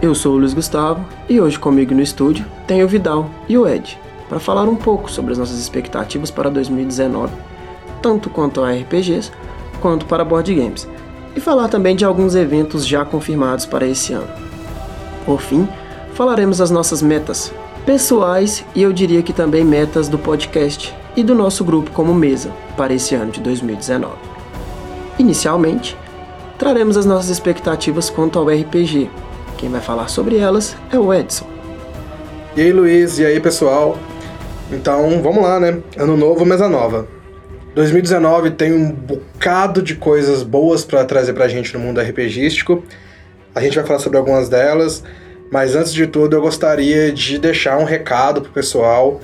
Eu 0.00 0.14
sou 0.14 0.34
o 0.34 0.38
Luiz 0.38 0.54
Gustavo 0.54 1.04
e 1.28 1.40
hoje 1.40 1.58
comigo 1.58 1.92
no 1.92 2.02
estúdio 2.02 2.46
tenho 2.64 2.84
o 2.84 2.88
Vidal 2.88 3.28
e 3.48 3.58
o 3.58 3.66
Ed 3.66 3.98
para 4.28 4.38
falar 4.38 4.68
um 4.68 4.76
pouco 4.76 5.10
sobre 5.10 5.32
as 5.32 5.38
nossas 5.38 5.58
expectativas 5.58 6.30
para 6.30 6.48
2019, 6.48 7.32
tanto 8.00 8.30
quanto 8.30 8.62
a 8.62 8.70
RPGs 8.70 9.32
quanto 9.80 10.06
para 10.06 10.24
board 10.24 10.54
games, 10.54 10.88
e 11.34 11.40
falar 11.40 11.68
também 11.68 11.96
de 11.96 12.04
alguns 12.04 12.36
eventos 12.36 12.86
já 12.86 13.04
confirmados 13.04 13.66
para 13.66 13.86
esse 13.86 14.12
ano. 14.12 14.45
Por 15.26 15.42
fim, 15.42 15.68
falaremos 16.14 16.58
das 16.58 16.70
nossas 16.70 17.02
metas 17.02 17.52
pessoais 17.84 18.64
e 18.74 18.82
eu 18.82 18.92
diria 18.92 19.22
que 19.22 19.32
também 19.32 19.64
metas 19.64 20.08
do 20.08 20.18
podcast 20.18 20.94
e 21.16 21.22
do 21.22 21.34
nosso 21.34 21.64
grupo 21.64 21.90
como 21.90 22.14
mesa 22.14 22.50
para 22.76 22.94
esse 22.94 23.14
ano 23.14 23.32
de 23.32 23.40
2019. 23.40 24.14
Inicialmente, 25.18 25.96
traremos 26.58 26.96
as 26.96 27.04
nossas 27.04 27.28
expectativas 27.28 28.08
quanto 28.08 28.38
ao 28.38 28.48
RPG. 28.48 29.10
Quem 29.58 29.68
vai 29.68 29.80
falar 29.80 30.08
sobre 30.08 30.36
elas 30.36 30.76
é 30.92 30.98
o 30.98 31.12
Edson. 31.12 31.46
E 32.56 32.60
aí, 32.60 32.72
Luiz, 32.72 33.18
e 33.18 33.26
aí, 33.26 33.40
pessoal? 33.40 33.98
Então, 34.70 35.20
vamos 35.22 35.42
lá, 35.42 35.60
né? 35.60 35.78
Ano 35.96 36.16
novo, 36.16 36.44
mesa 36.44 36.68
nova. 36.68 37.06
2019 37.74 38.52
tem 38.52 38.72
um 38.72 38.90
bocado 38.90 39.82
de 39.82 39.96
coisas 39.96 40.42
boas 40.42 40.84
para 40.84 41.04
trazer 41.04 41.34
pra 41.34 41.46
gente 41.46 41.74
no 41.74 41.80
mundo 41.80 42.00
RPGístico. 42.00 42.82
A 43.56 43.60
gente 43.62 43.74
vai 43.74 43.86
falar 43.86 44.00
sobre 44.00 44.18
algumas 44.18 44.50
delas, 44.50 45.02
mas 45.50 45.74
antes 45.74 45.90
de 45.90 46.06
tudo 46.06 46.36
eu 46.36 46.42
gostaria 46.42 47.10
de 47.10 47.38
deixar 47.38 47.78
um 47.78 47.84
recado 47.84 48.42
pro 48.42 48.52
pessoal 48.52 49.18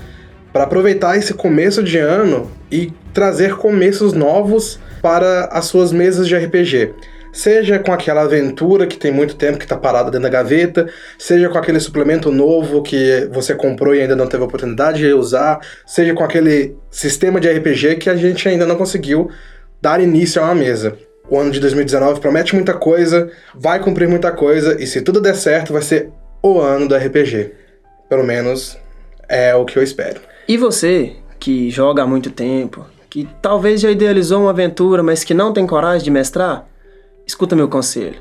para 0.51 0.65
aproveitar 0.65 1.19
esse 1.19 1.35
começo 1.35 1.83
de 1.83 1.99
ano 1.99 2.51
e 2.71 2.91
trazer 3.13 3.57
começos 3.57 4.15
novos 4.15 4.81
para 5.03 5.51
as 5.53 5.67
suas 5.67 5.93
mesas 5.93 6.27
de 6.27 6.35
RPG 6.35 6.95
seja 7.31 7.79
com 7.79 7.93
aquela 7.93 8.23
aventura 8.23 8.87
que 8.87 8.99
tem 8.99 9.11
muito 9.11 9.37
tempo 9.37 9.59
que 9.59 9.65
está 9.65 9.77
parada 9.77 10.11
dentro 10.11 10.25
da 10.25 10.29
gaveta, 10.29 10.87
seja 11.19 11.49
com 11.49 11.57
aquele 11.57 11.81
suplemento 11.81 12.31
novo 12.31 12.83
que 12.83 13.29
você 13.33 13.55
comprou 13.55 13.95
e 13.95 14.03
ainda 14.03 14.15
não 14.15 14.27
teve 14.27 14.43
a 14.43 14.47
oportunidade 14.47 14.99
de 14.99 15.13
usar, 15.15 15.59
seja 15.87 16.13
com 16.13 16.23
aquele 16.23 16.77
sistema 16.91 17.41
de 17.41 17.51
RPG 17.51 17.97
que 17.97 18.11
a 18.11 18.17
gente 18.17 18.47
ainda 18.47 18.67
não 18.67 18.77
conseguiu 18.77 19.31
dar 19.81 20.01
início 20.01 20.43
a 20.43 20.45
uma 20.45 20.55
mesa. 20.55 20.97
O 21.33 21.39
ano 21.39 21.51
de 21.51 21.61
2019 21.61 22.21
promete 22.21 22.55
muita 22.55 22.75
coisa, 22.75 23.31
vai 23.55 23.81
cumprir 23.81 24.07
muita 24.07 24.31
coisa 24.31 24.77
e 24.79 24.87
se 24.87 25.01
tudo 25.01 25.19
der 25.19 25.35
certo 25.35 25.73
vai 25.73 25.81
ser 25.81 26.11
o 26.43 26.61
ano 26.61 26.87
do 26.87 26.95
RPG. 26.95 27.53
Pelo 28.07 28.23
menos 28.23 28.77
é 29.27 29.55
o 29.55 29.65
que 29.65 29.79
eu 29.79 29.83
espero. 29.83 30.21
E 30.47 30.59
você, 30.59 31.17
que 31.41 31.71
joga 31.71 32.03
há 32.03 32.07
muito 32.07 32.31
tempo, 32.31 32.85
que 33.09 33.27
talvez 33.41 33.81
já 33.81 33.91
idealizou 33.91 34.43
uma 34.43 34.51
aventura, 34.51 35.03
mas 35.03 35.25
que 35.25 35.33
não 35.33 35.55
tem 35.55 35.67
coragem 35.67 36.05
de 36.05 36.11
mestrar, 36.11 36.69
Escuta 37.27 37.57
meu 37.57 37.67
conselho. 37.67 38.21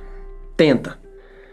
Tenta. 0.55 0.97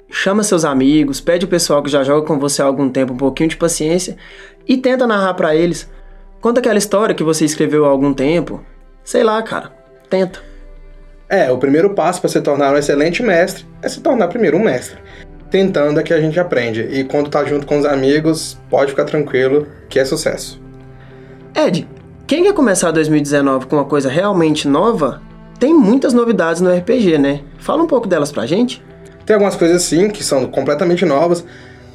Chama 0.09 0.45
seus 0.45 0.65
amigos, 0.65 1.21
pede 1.21 1.45
o 1.45 1.49
pessoal 1.49 1.83
que 1.83 1.91
já 1.91 2.05
joga 2.05 2.25
com 2.25 2.39
você 2.39 2.63
há 2.63 2.67
algum 2.67 2.89
tempo 2.89 3.15
um 3.15 3.17
pouquinho 3.17 3.49
de 3.49 3.57
paciência 3.57 4.17
e 4.65 4.77
tenta 4.77 5.09
narrar 5.09 5.35
para 5.35 5.57
eles. 5.57 5.91
Conta 6.41 6.61
aquela 6.61 6.79
história 6.79 7.17
que 7.17 7.25
você 7.25 7.45
escreveu 7.45 7.85
há 7.85 7.89
algum 7.89 8.15
tempo. 8.15 8.65
Sei 9.03 9.25
lá, 9.25 9.43
cara. 9.43 9.73
Tenta. 10.09 10.48
É, 11.29 11.51
o 11.53 11.59
primeiro 11.59 11.91
passo 11.91 12.21
para 12.21 12.31
se 12.31 12.41
tornar 12.41 12.73
um 12.73 12.79
excelente 12.79 13.23
mestre 13.23 13.67
é 13.83 13.89
se 13.89 14.01
tornar 14.01 14.29
primeiro 14.29 14.57
um 14.57 14.63
mestre. 14.63 14.97
Tentando 15.51 16.01
é 16.01 16.03
que 16.03 16.15
a 16.15 16.21
gente 16.21 16.41
aprende. 16.41 16.81
E 16.91 17.05
quando 17.05 17.29
tá 17.29 17.45
junto 17.45 17.67
com 17.67 17.79
os 17.79 17.85
amigos, 17.85 18.59
pode 18.71 18.93
ficar 18.93 19.05
tranquilo 19.05 19.67
que 19.91 19.99
é 19.99 20.05
sucesso. 20.05 20.61
Ed, 21.55 21.87
quem 22.27 22.45
quer 22.45 22.55
começar 22.55 22.91
2019 22.91 23.67
com 23.67 23.77
uma 23.77 23.85
coisa 23.85 24.09
realmente 24.09 24.67
nova, 24.67 25.21
tem 25.59 25.75
muitas 25.75 26.15
novidades 26.15 26.63
no 26.63 26.75
RPG, 26.75 27.19
né? 27.19 27.41
Fala 27.59 27.83
um 27.83 27.87
pouco 27.87 28.07
delas 28.07 28.33
pra 28.33 28.47
gente. 28.47 28.83
Tem 29.27 29.35
algumas 29.35 29.57
coisas 29.57 29.83
sim 29.83 30.09
que 30.09 30.25
são 30.25 30.47
completamente 30.47 31.05
novas. 31.05 31.45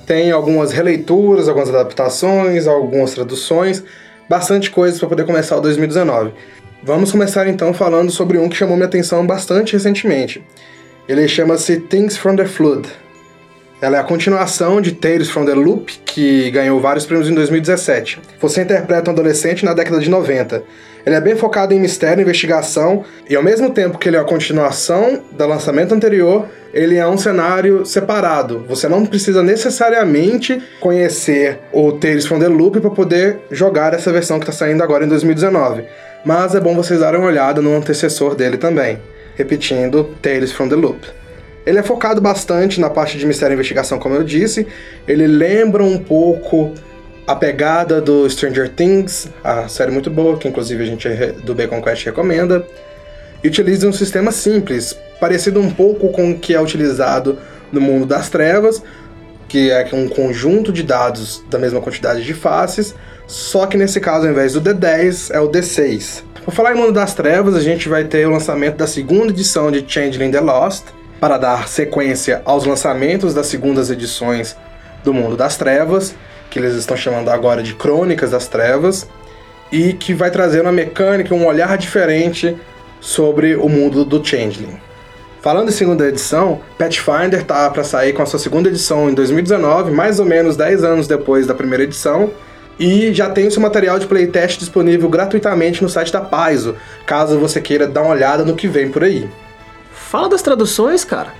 Tem 0.05 0.31
algumas 0.31 0.71
releituras, 0.71 1.47
algumas 1.47 1.69
adaptações, 1.69 2.67
algumas 2.67 3.13
traduções, 3.13 3.83
bastante 4.29 4.69
coisas 4.69 4.99
para 4.99 5.09
poder 5.09 5.25
começar 5.25 5.57
o 5.57 5.61
2019. 5.61 6.33
Vamos 6.85 7.13
começar 7.13 7.47
então 7.47 7.73
falando 7.73 8.11
sobre 8.11 8.37
um 8.37 8.49
que 8.49 8.57
chamou 8.57 8.75
minha 8.75 8.87
atenção 8.87 9.25
bastante 9.25 9.71
recentemente. 9.71 10.43
Ele 11.07 11.25
chama-se 11.29 11.77
Things 11.77 12.17
from 12.17 12.35
the 12.35 12.45
Flood. 12.45 12.89
Ela 13.81 13.97
é 13.97 13.99
a 14.01 14.03
continuação 14.03 14.81
de 14.81 14.91
Tales 14.91 15.29
from 15.29 15.45
the 15.45 15.53
Loop, 15.53 15.93
que 16.05 16.51
ganhou 16.51 16.81
vários 16.81 17.05
prêmios 17.05 17.29
em 17.29 17.33
2017. 17.33 18.19
Você 18.37 18.63
interpreta 18.63 19.09
um 19.09 19.13
adolescente 19.13 19.63
na 19.63 19.73
década 19.73 20.01
de 20.01 20.09
90 20.09 20.61
ele 21.05 21.15
é 21.15 21.21
bem 21.21 21.35
focado 21.35 21.73
em 21.73 21.79
mistério 21.79 22.21
investigação, 22.21 23.03
e 23.29 23.35
ao 23.35 23.43
mesmo 23.43 23.69
tempo 23.69 23.97
que 23.97 24.07
ele 24.07 24.15
é 24.15 24.19
a 24.19 24.23
continuação 24.23 25.21
do 25.31 25.47
lançamento 25.47 25.93
anterior, 25.93 26.47
ele 26.73 26.95
é 26.95 27.05
um 27.05 27.17
cenário 27.17 27.85
separado. 27.85 28.65
Você 28.69 28.87
não 28.87 29.05
precisa 29.05 29.43
necessariamente 29.43 30.61
conhecer 30.79 31.59
o 31.73 31.91
Tales 31.91 32.25
from 32.25 32.39
the 32.39 32.47
Loop 32.47 32.79
para 32.79 32.89
poder 32.89 33.39
jogar 33.51 33.93
essa 33.93 34.11
versão 34.11 34.39
que 34.39 34.49
está 34.49 34.53
saindo 34.65 34.81
agora 34.81 35.05
em 35.05 35.09
2019. 35.09 35.83
Mas 36.25 36.55
é 36.55 36.59
bom 36.59 36.73
vocês 36.73 37.01
darem 37.01 37.19
uma 37.19 37.27
olhada 37.27 37.61
no 37.61 37.75
antecessor 37.75 38.35
dele 38.35 38.57
também. 38.57 38.99
Repetindo, 39.35 40.15
Tales 40.21 40.51
from 40.51 40.69
the 40.69 40.75
Loop. 40.75 41.05
Ele 41.65 41.79
é 41.79 41.83
focado 41.83 42.21
bastante 42.21 42.79
na 42.79 42.89
parte 42.89 43.17
de 43.17 43.25
mistério 43.25 43.53
e 43.53 43.55
investigação, 43.55 43.99
como 43.99 44.15
eu 44.15 44.23
disse. 44.23 44.67
Ele 45.07 45.27
lembra 45.27 45.83
um 45.83 45.97
pouco 45.97 46.73
a 47.25 47.35
pegada 47.35 48.01
do 48.01 48.29
Stranger 48.29 48.69
Things, 48.69 49.29
a 49.43 49.67
série 49.67 49.91
muito 49.91 50.09
boa, 50.09 50.37
que 50.37 50.47
inclusive 50.47 50.83
a 50.83 50.85
gente 50.85 51.07
do 51.43 51.55
Bacon 51.55 51.81
Quest 51.81 52.05
recomenda, 52.05 52.65
e 53.43 53.47
utiliza 53.47 53.87
um 53.87 53.93
sistema 53.93 54.31
simples, 54.31 54.97
parecido 55.19 55.59
um 55.59 55.69
pouco 55.69 56.09
com 56.09 56.31
o 56.31 56.39
que 56.39 56.53
é 56.53 56.61
utilizado 56.61 57.37
no 57.71 57.81
mundo 57.81 58.05
das 58.05 58.29
trevas, 58.29 58.81
que 59.53 59.69
é 59.69 59.87
um 59.93 60.07
conjunto 60.07 60.73
de 60.73 60.81
dados 60.81 61.43
da 61.47 61.59
mesma 61.59 61.79
quantidade 61.79 62.23
de 62.23 62.33
faces, 62.33 62.95
só 63.27 63.67
que 63.67 63.77
nesse 63.77 63.99
caso, 63.99 64.25
ao 64.25 64.31
invés 64.31 64.53
do 64.53 64.61
D10, 64.61 65.29
é 65.29 65.39
o 65.39 65.47
D6. 65.47 66.23
Por 66.43 66.51
falar 66.51 66.73
em 66.73 66.75
Mundo 66.75 66.91
das 66.91 67.13
Trevas, 67.13 67.55
a 67.55 67.59
gente 67.59 67.87
vai 67.87 68.03
ter 68.03 68.25
o 68.25 68.31
lançamento 68.31 68.77
da 68.77 68.87
segunda 68.87 69.31
edição 69.31 69.69
de 69.69 69.85
Changeling 69.87 70.31
the 70.31 70.39
Lost, 70.39 70.85
para 71.19 71.37
dar 71.37 71.67
sequência 71.67 72.41
aos 72.45 72.65
lançamentos 72.65 73.35
das 73.35 73.45
segundas 73.45 73.91
edições 73.91 74.57
do 75.03 75.13
Mundo 75.13 75.37
das 75.37 75.55
Trevas, 75.55 76.15
que 76.49 76.57
eles 76.57 76.73
estão 76.73 76.97
chamando 76.97 77.29
agora 77.29 77.61
de 77.61 77.75
Crônicas 77.75 78.31
das 78.31 78.47
Trevas, 78.47 79.07
e 79.71 79.93
que 79.93 80.15
vai 80.15 80.31
trazer 80.31 80.61
uma 80.61 80.71
mecânica, 80.71 81.35
um 81.35 81.45
olhar 81.45 81.77
diferente 81.77 82.57
sobre 82.99 83.55
o 83.55 83.69
mundo 83.69 84.03
do 84.03 84.25
Changeling. 84.25 84.79
Falando 85.43 85.67
em 85.67 85.73
segunda 85.73 86.07
edição, 86.07 86.61
Pathfinder 86.77 87.43
tá 87.43 87.69
para 87.69 87.83
sair 87.83 88.13
com 88.13 88.21
a 88.21 88.25
sua 88.25 88.39
segunda 88.39 88.69
edição 88.69 89.09
em 89.09 89.13
2019, 89.13 89.91
mais 89.91 90.17
ou 90.17 90.25
menos 90.25 90.55
10 90.55 90.85
anos 90.85 91.05
depois 91.05 91.45
da 91.45 91.53
primeira 91.53 91.83
edição, 91.83 92.31
e 92.79 93.13
já 93.13 93.29
tem 93.29 93.45
o 93.45 93.51
seu 93.51 93.61
material 93.61 93.99
de 93.99 94.07
playtest 94.07 94.57
disponível 94.57 95.09
gratuitamente 95.09 95.83
no 95.83 95.89
site 95.89 96.13
da 96.13 96.21
Paizo, 96.21 96.77
caso 97.05 97.37
você 97.37 97.59
queira 97.59 97.85
dar 97.85 98.03
uma 98.03 98.13
olhada 98.13 98.45
no 98.45 98.55
que 98.55 98.69
vem 98.69 98.89
por 98.89 99.03
aí. 99.03 99.29
Fala 99.91 100.29
das 100.29 100.41
traduções, 100.41 101.03
cara. 101.03 101.33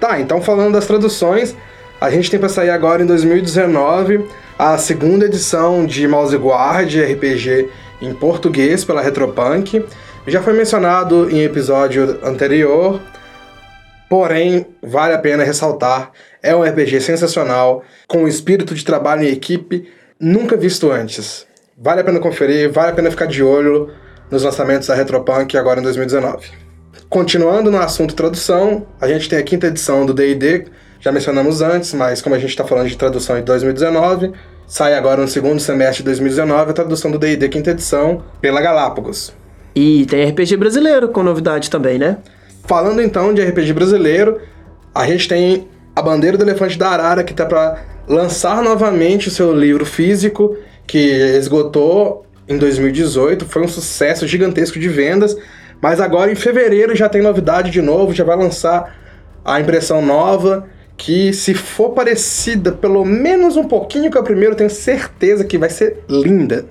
Tá, 0.00 0.18
então 0.18 0.40
falando 0.40 0.72
das 0.72 0.86
traduções, 0.86 1.54
a 2.00 2.08
gente 2.08 2.30
tem 2.30 2.40
para 2.40 2.48
sair 2.48 2.70
agora 2.70 3.02
em 3.02 3.06
2019 3.06 4.24
a 4.58 4.78
segunda 4.78 5.26
edição 5.26 5.84
de 5.84 6.08
Mouse 6.08 6.34
Guard 6.34 6.90
RPG 6.94 7.68
em 8.00 8.14
português 8.14 8.84
pela 8.84 9.02
Retropunk. 9.02 9.84
Já 10.26 10.40
foi 10.40 10.52
mencionado 10.52 11.28
em 11.30 11.42
episódio 11.42 12.20
anterior, 12.22 13.00
porém 14.08 14.66
vale 14.82 15.14
a 15.14 15.18
pena 15.18 15.42
ressaltar, 15.42 16.12
é 16.42 16.54
um 16.54 16.62
RPG 16.62 17.00
sensacional, 17.00 17.82
com 18.06 18.18
um 18.18 18.28
espírito 18.28 18.74
de 18.74 18.84
trabalho 18.84 19.24
em 19.24 19.32
equipe 19.32 19.88
nunca 20.20 20.56
visto 20.56 20.90
antes. 20.90 21.46
Vale 21.76 22.02
a 22.02 22.04
pena 22.04 22.20
conferir, 22.20 22.70
vale 22.70 22.92
a 22.92 22.94
pena 22.94 23.10
ficar 23.10 23.26
de 23.26 23.42
olho 23.42 23.90
nos 24.30 24.44
lançamentos 24.44 24.86
da 24.88 24.94
Retropunk 24.94 25.56
agora 25.56 25.80
em 25.80 25.82
2019. 25.82 26.50
Continuando 27.08 27.70
no 27.70 27.78
assunto 27.78 28.14
tradução, 28.14 28.86
a 29.00 29.08
gente 29.08 29.28
tem 29.28 29.38
a 29.38 29.42
quinta 29.42 29.66
edição 29.66 30.06
do 30.06 30.14
D&D 30.14 30.66
já 31.02 31.10
mencionamos 31.10 31.60
antes, 31.60 31.92
mas 31.94 32.22
como 32.22 32.36
a 32.36 32.38
gente 32.38 32.50
está 32.50 32.64
falando 32.64 32.88
de 32.88 32.96
tradução 32.96 33.34
de 33.34 33.42
2019, 33.42 34.32
sai 34.68 34.94
agora 34.94 35.20
no 35.20 35.26
segundo 35.26 35.58
semestre 35.58 35.96
de 35.96 36.04
2019 36.04 36.70
a 36.70 36.72
tradução 36.72 37.10
do 37.10 37.18
D&D 37.18 37.48
quinta 37.48 37.72
edição 37.72 38.22
pela 38.40 38.60
Galápagos. 38.60 39.34
E 39.74 40.06
tem 40.06 40.24
RPG 40.28 40.56
brasileiro 40.56 41.08
com 41.08 41.22
novidade 41.22 41.70
também, 41.70 41.98
né? 41.98 42.18
Falando 42.64 43.00
então 43.00 43.32
de 43.32 43.42
RPG 43.42 43.72
brasileiro, 43.72 44.40
a 44.94 45.06
gente 45.06 45.28
tem 45.28 45.68
a 45.94 46.02
Bandeira 46.02 46.36
do 46.36 46.44
Elefante 46.44 46.78
da 46.78 46.90
Arara 46.90 47.24
que 47.24 47.32
está 47.32 47.46
para 47.46 47.82
lançar 48.06 48.62
novamente 48.62 49.28
o 49.28 49.30
seu 49.30 49.54
livro 49.54 49.84
físico 49.84 50.56
que 50.86 50.98
esgotou 50.98 52.26
em 52.48 52.58
2018, 52.58 53.46
foi 53.46 53.62
um 53.62 53.68
sucesso 53.68 54.26
gigantesco 54.26 54.78
de 54.78 54.88
vendas, 54.88 55.36
mas 55.80 56.00
agora 56.00 56.30
em 56.30 56.34
fevereiro 56.34 56.94
já 56.94 57.08
tem 57.08 57.22
novidade 57.22 57.70
de 57.70 57.80
novo, 57.80 58.12
já 58.12 58.24
vai 58.24 58.36
lançar 58.36 58.96
a 59.44 59.60
impressão 59.60 60.04
nova 60.04 60.68
que 60.96 61.32
se 61.32 61.54
for 61.54 61.90
parecida 61.90 62.72
pelo 62.72 63.04
menos 63.04 63.56
um 63.56 63.64
pouquinho 63.64 64.10
com 64.10 64.18
a 64.18 64.22
primeira, 64.22 64.52
eu 64.52 64.56
tenho 64.56 64.70
certeza 64.70 65.44
que 65.44 65.58
vai 65.58 65.70
ser 65.70 65.98
linda. 66.08 66.66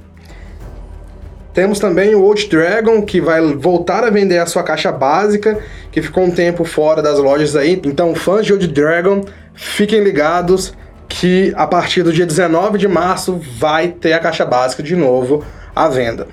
Temos 1.53 1.79
também 1.79 2.15
o 2.15 2.24
Old 2.24 2.48
Dragon, 2.48 3.01
que 3.01 3.20
vai 3.20 3.41
voltar 3.55 4.03
a 4.03 4.10
vender 4.10 4.38
a 4.38 4.46
sua 4.46 4.63
caixa 4.63 4.91
básica, 4.91 5.60
que 5.91 6.01
ficou 6.01 6.24
um 6.24 6.31
tempo 6.31 6.63
fora 6.63 7.01
das 7.01 7.20
lojas 7.20 7.55
aí. 7.55 7.81
Então, 7.86 8.15
fãs 8.15 8.46
de 8.46 8.53
Old 8.53 8.67
Dragon, 8.67 9.25
fiquem 9.53 10.01
ligados 10.01 10.74
que 11.10 11.53
a 11.58 11.67
partir 11.67 12.03
do 12.03 12.13
dia 12.13 12.25
19 12.25 12.77
de 12.77 12.88
março 12.88 13.41
vai 13.58 13.89
ter 13.89 14.13
a 14.13 14.20
caixa 14.20 14.46
básica 14.46 14.81
de 14.81 14.96
novo 14.96 15.43
à 15.75 15.89
venda. 15.89 16.27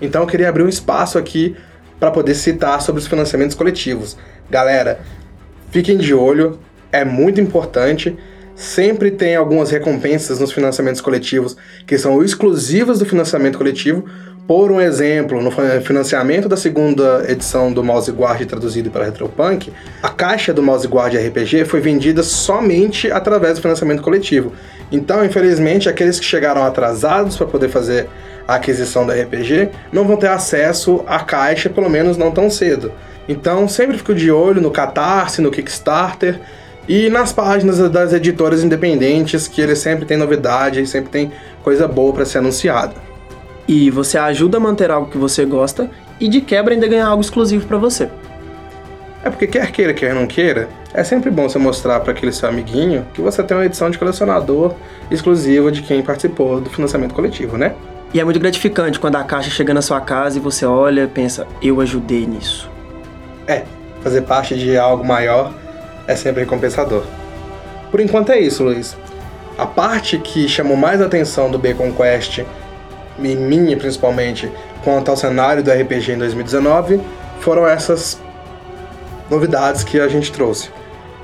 Então, 0.00 0.22
eu 0.22 0.26
queria 0.26 0.48
abrir 0.48 0.62
um 0.62 0.68
espaço 0.68 1.18
aqui 1.18 1.54
para 2.00 2.10
poder 2.10 2.34
citar 2.34 2.80
sobre 2.80 3.00
os 3.00 3.06
financiamentos 3.06 3.54
coletivos. 3.54 4.16
Galera, 4.50 5.00
Fiquem 5.70 5.98
de 5.98 6.14
olho, 6.14 6.58
é 6.90 7.04
muito 7.04 7.38
importante. 7.38 8.16
Sempre 8.56 9.10
tem 9.10 9.36
algumas 9.36 9.70
recompensas 9.70 10.40
nos 10.40 10.50
financiamentos 10.50 11.02
coletivos 11.02 11.56
que 11.86 11.98
são 11.98 12.24
exclusivas 12.24 12.98
do 12.98 13.04
financiamento 13.04 13.58
coletivo, 13.58 14.04
Por 14.46 14.70
um 14.70 14.80
exemplo, 14.80 15.42
no 15.42 15.50
financiamento 15.80 16.48
da 16.48 16.56
segunda 16.56 17.24
edição 17.28 17.72
do 17.72 17.82
Mouse 17.82 18.12
Guard 18.12 18.46
traduzido 18.46 18.92
para 18.92 19.04
Retropunk, 19.04 19.72
a 20.00 20.08
caixa 20.08 20.54
do 20.54 20.62
Mouse 20.62 20.86
Guard 20.86 21.14
RPG 21.16 21.64
foi 21.64 21.80
vendida 21.80 22.22
somente 22.22 23.10
através 23.10 23.56
do 23.56 23.62
financiamento 23.62 24.02
coletivo. 24.02 24.52
Então, 24.92 25.24
infelizmente, 25.24 25.88
aqueles 25.88 26.20
que 26.20 26.24
chegaram 26.24 26.62
atrasados 26.62 27.36
para 27.36 27.48
poder 27.48 27.68
fazer 27.70 28.08
a 28.46 28.54
aquisição 28.54 29.04
da 29.04 29.14
RPG 29.14 29.70
não 29.92 30.06
vão 30.06 30.16
ter 30.16 30.28
acesso 30.28 31.02
à 31.08 31.18
caixa, 31.18 31.68
pelo 31.68 31.90
menos 31.90 32.16
não 32.16 32.30
tão 32.30 32.48
cedo. 32.48 32.92
Então, 33.28 33.66
sempre 33.66 33.98
fico 33.98 34.14
de 34.14 34.30
olho 34.30 34.60
no 34.60 34.70
Catarse, 34.70 35.42
no 35.42 35.50
Kickstarter 35.50 36.40
e 36.88 37.08
nas 37.08 37.32
páginas 37.32 37.78
das 37.90 38.12
editoras 38.12 38.62
independentes, 38.62 39.48
que 39.48 39.60
eles 39.60 39.78
sempre 39.78 40.04
têm 40.04 40.16
novidade 40.16 40.80
e 40.80 40.86
sempre 40.86 41.10
tem 41.10 41.32
coisa 41.62 41.88
boa 41.88 42.12
para 42.12 42.24
ser 42.24 42.38
anunciada. 42.38 42.94
E 43.66 43.90
você 43.90 44.16
ajuda 44.16 44.58
a 44.58 44.60
manter 44.60 44.90
algo 44.90 45.10
que 45.10 45.18
você 45.18 45.44
gosta 45.44 45.90
e 46.20 46.28
de 46.28 46.40
quebra 46.40 46.74
ainda 46.74 46.86
ganhar 46.86 47.08
algo 47.08 47.20
exclusivo 47.20 47.66
para 47.66 47.76
você. 47.76 48.08
É 49.24 49.28
porque 49.30 49.48
quer 49.48 49.72
queira, 49.72 49.92
quer 49.92 50.14
não 50.14 50.24
queira, 50.24 50.68
é 50.94 51.02
sempre 51.02 51.30
bom 51.30 51.48
você 51.48 51.58
mostrar 51.58 51.98
para 51.98 52.12
aquele 52.12 52.30
seu 52.30 52.48
amiguinho 52.48 53.04
que 53.12 53.20
você 53.20 53.42
tem 53.42 53.56
uma 53.56 53.66
edição 53.66 53.90
de 53.90 53.98
colecionador 53.98 54.74
exclusiva 55.10 55.72
de 55.72 55.82
quem 55.82 56.00
participou 56.00 56.60
do 56.60 56.70
financiamento 56.70 57.12
coletivo, 57.12 57.58
né? 57.58 57.74
E 58.14 58.20
é 58.20 58.24
muito 58.24 58.38
gratificante 58.38 59.00
quando 59.00 59.16
a 59.16 59.24
caixa 59.24 59.50
chega 59.50 59.74
na 59.74 59.82
sua 59.82 60.00
casa 60.00 60.38
e 60.38 60.40
você 60.40 60.64
olha 60.64 61.02
e 61.02 61.06
pensa, 61.08 61.44
eu 61.60 61.80
ajudei 61.80 62.24
nisso. 62.24 62.70
É, 63.48 63.64
fazer 64.00 64.22
parte 64.22 64.54
de 64.54 64.78
algo 64.78 65.04
maior 65.04 65.52
é 66.06 66.14
sempre 66.16 66.42
recompensador. 66.42 67.04
Por 67.90 68.00
enquanto 68.00 68.30
é 68.30 68.38
isso, 68.38 68.64
Luiz. 68.64 68.96
A 69.56 69.66
parte 69.66 70.18
que 70.18 70.48
chamou 70.48 70.76
mais 70.76 71.00
atenção 71.00 71.50
do 71.50 71.58
Bacon 71.58 71.92
Quest, 71.92 72.44
e 73.18 73.34
minha 73.34 73.76
principalmente, 73.76 74.50
quanto 74.84 75.10
ao 75.10 75.16
cenário 75.16 75.62
do 75.62 75.70
RPG 75.70 76.12
em 76.12 76.18
2019, 76.18 77.00
foram 77.40 77.66
essas 77.66 78.20
novidades 79.30 79.82
que 79.82 79.98
a 79.98 80.08
gente 80.08 80.30
trouxe. 80.30 80.70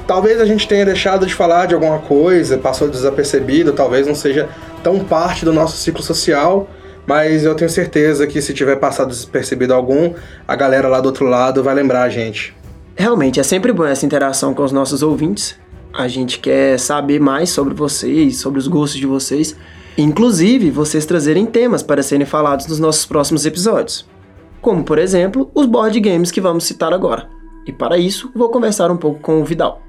Talvez 0.07 0.41
a 0.41 0.45
gente 0.45 0.67
tenha 0.67 0.85
deixado 0.85 1.27
de 1.27 1.35
falar 1.35 1.67
de 1.67 1.75
alguma 1.75 1.99
coisa, 1.99 2.59
passou 2.59 2.89
desapercebido, 2.89 3.73
talvez 3.73 4.07
não 4.07 4.15
seja 4.15 4.49
tão 4.83 5.01
parte 5.01 5.45
do 5.45 5.53
nosso 5.53 5.77
ciclo 5.77 6.03
social, 6.03 6.69
mas 7.07 7.45
eu 7.45 7.55
tenho 7.55 7.71
certeza 7.71 8.27
que 8.27 8.41
se 8.41 8.53
tiver 8.53 8.77
passado 8.77 9.11
despercebido 9.11 9.75
algum, 9.75 10.15
a 10.47 10.57
galera 10.57 10.89
lá 10.89 11.01
do 11.01 11.07
outro 11.07 11.27
lado 11.27 11.63
vai 11.63 11.75
lembrar 11.75 12.03
a 12.03 12.09
gente. 12.09 12.55
Realmente 12.95 13.41
é 13.41 13.43
sempre 13.43 13.73
bom 13.73 13.85
essa 13.85 14.05
interação 14.05 14.53
com 14.53 14.63
os 14.63 14.73
nossos 14.73 15.03
ouvintes. 15.03 15.59
A 15.95 16.09
gente 16.09 16.39
quer 16.39 16.79
saber 16.79 17.21
mais 17.21 17.51
sobre 17.51 17.75
vocês, 17.75 18.37
sobre 18.39 18.59
os 18.59 18.69
gostos 18.69 19.01
de 19.01 19.07
vocês, 19.07 19.57
inclusive 19.97 20.71
vocês 20.71 21.07
trazerem 21.07 21.47
temas 21.47 21.83
para 21.83 22.03
serem 22.03 22.27
falados 22.27 22.67
nos 22.67 22.79
nossos 22.79 23.07
próximos 23.07 23.47
episódios. 23.47 24.07
Como, 24.61 24.85
por 24.85 24.99
exemplo, 24.99 25.51
os 25.55 25.67
board 25.67 25.99
games 26.01 26.31
que 26.31 26.41
vamos 26.41 26.65
citar 26.65 26.93
agora. 26.93 27.29
E 27.67 27.73
para 27.73 27.97
isso, 27.97 28.31
vou 28.35 28.51
conversar 28.51 28.91
um 28.91 28.97
pouco 28.97 29.21
com 29.21 29.41
o 29.41 29.45
Vidal. 29.45 29.81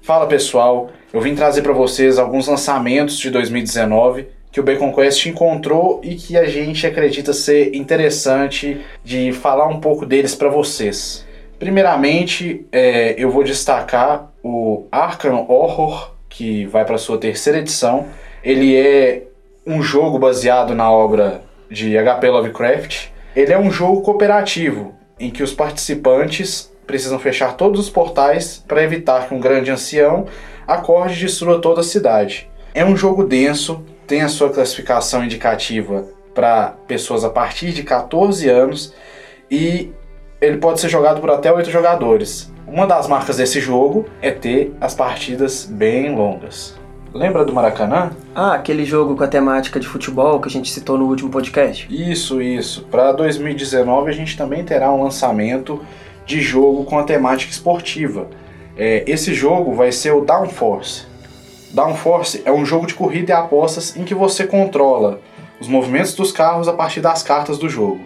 Fala 0.00 0.26
pessoal, 0.26 0.90
eu 1.12 1.20
vim 1.20 1.34
trazer 1.34 1.62
para 1.62 1.72
vocês 1.72 2.18
alguns 2.18 2.46
lançamentos 2.46 3.18
de 3.18 3.30
2019 3.30 4.28
que 4.50 4.60
o 4.60 4.62
Bacon 4.62 4.92
Quest 4.92 5.26
encontrou 5.26 6.00
e 6.02 6.14
que 6.14 6.36
a 6.36 6.46
gente 6.46 6.86
acredita 6.86 7.32
ser 7.32 7.74
interessante 7.74 8.80
de 9.04 9.32
falar 9.32 9.68
um 9.68 9.80
pouco 9.80 10.06
deles 10.06 10.34
para 10.34 10.48
vocês. 10.48 11.27
Primeiramente, 11.58 12.66
é, 12.70 13.14
eu 13.18 13.30
vou 13.30 13.42
destacar 13.42 14.30
o 14.42 14.86
Arkham 14.92 15.46
Horror, 15.48 16.12
que 16.28 16.64
vai 16.66 16.84
para 16.84 16.98
sua 16.98 17.18
terceira 17.18 17.58
edição. 17.58 18.06
Ele 18.44 18.76
é 18.76 19.24
um 19.66 19.82
jogo 19.82 20.18
baseado 20.18 20.74
na 20.74 20.90
obra 20.90 21.42
de 21.68 21.98
H.P. 21.98 22.28
Lovecraft. 22.30 23.08
Ele 23.34 23.52
é 23.52 23.58
um 23.58 23.70
jogo 23.70 24.02
cooperativo, 24.02 24.94
em 25.18 25.30
que 25.30 25.42
os 25.42 25.52
participantes 25.52 26.72
precisam 26.86 27.18
fechar 27.18 27.54
todos 27.54 27.80
os 27.80 27.90
portais 27.90 28.64
para 28.66 28.82
evitar 28.82 29.28
que 29.28 29.34
um 29.34 29.40
grande 29.40 29.70
ancião 29.70 30.26
acorde 30.66 31.14
e 31.14 31.26
destrua 31.26 31.60
toda 31.60 31.80
a 31.80 31.84
cidade. 31.84 32.48
É 32.72 32.84
um 32.84 32.96
jogo 32.96 33.24
denso, 33.24 33.84
tem 34.06 34.22
a 34.22 34.28
sua 34.28 34.50
classificação 34.50 35.24
indicativa 35.24 36.06
para 36.34 36.74
pessoas 36.86 37.24
a 37.24 37.30
partir 37.30 37.72
de 37.72 37.82
14 37.82 38.48
anos 38.48 38.94
e 39.50 39.90
ele 40.40 40.58
pode 40.58 40.80
ser 40.80 40.88
jogado 40.88 41.20
por 41.20 41.30
até 41.30 41.52
8 41.52 41.70
jogadores. 41.70 42.52
Uma 42.66 42.86
das 42.86 43.08
marcas 43.08 43.38
desse 43.38 43.60
jogo 43.60 44.06
é 44.22 44.30
ter 44.30 44.72
as 44.80 44.94
partidas 44.94 45.64
bem 45.64 46.14
longas. 46.14 46.78
Lembra 47.12 47.44
do 47.44 47.52
Maracanã? 47.52 48.12
Ah, 48.34 48.54
aquele 48.54 48.84
jogo 48.84 49.16
com 49.16 49.24
a 49.24 49.28
temática 49.28 49.80
de 49.80 49.86
futebol 49.86 50.38
que 50.40 50.48
a 50.48 50.50
gente 50.50 50.70
citou 50.70 50.98
no 50.98 51.06
último 51.06 51.30
podcast. 51.30 51.88
Isso, 51.90 52.40
isso. 52.42 52.82
Para 52.90 53.12
2019 53.12 54.10
a 54.10 54.12
gente 54.12 54.36
também 54.36 54.62
terá 54.62 54.92
um 54.92 55.02
lançamento 55.02 55.82
de 56.26 56.40
jogo 56.40 56.84
com 56.84 56.98
a 56.98 57.04
temática 57.04 57.50
esportiva. 57.50 58.28
É, 58.76 59.02
esse 59.06 59.32
jogo 59.32 59.72
vai 59.72 59.90
ser 59.90 60.12
o 60.12 60.20
Downforce. 60.20 61.06
Downforce 61.72 62.42
é 62.44 62.52
um 62.52 62.64
jogo 62.64 62.86
de 62.86 62.94
corrida 62.94 63.32
e 63.32 63.34
apostas 63.34 63.96
em 63.96 64.04
que 64.04 64.14
você 64.14 64.46
controla 64.46 65.20
os 65.58 65.66
movimentos 65.66 66.14
dos 66.14 66.30
carros 66.30 66.68
a 66.68 66.72
partir 66.72 67.00
das 67.00 67.22
cartas 67.22 67.58
do 67.58 67.68
jogo. 67.68 68.00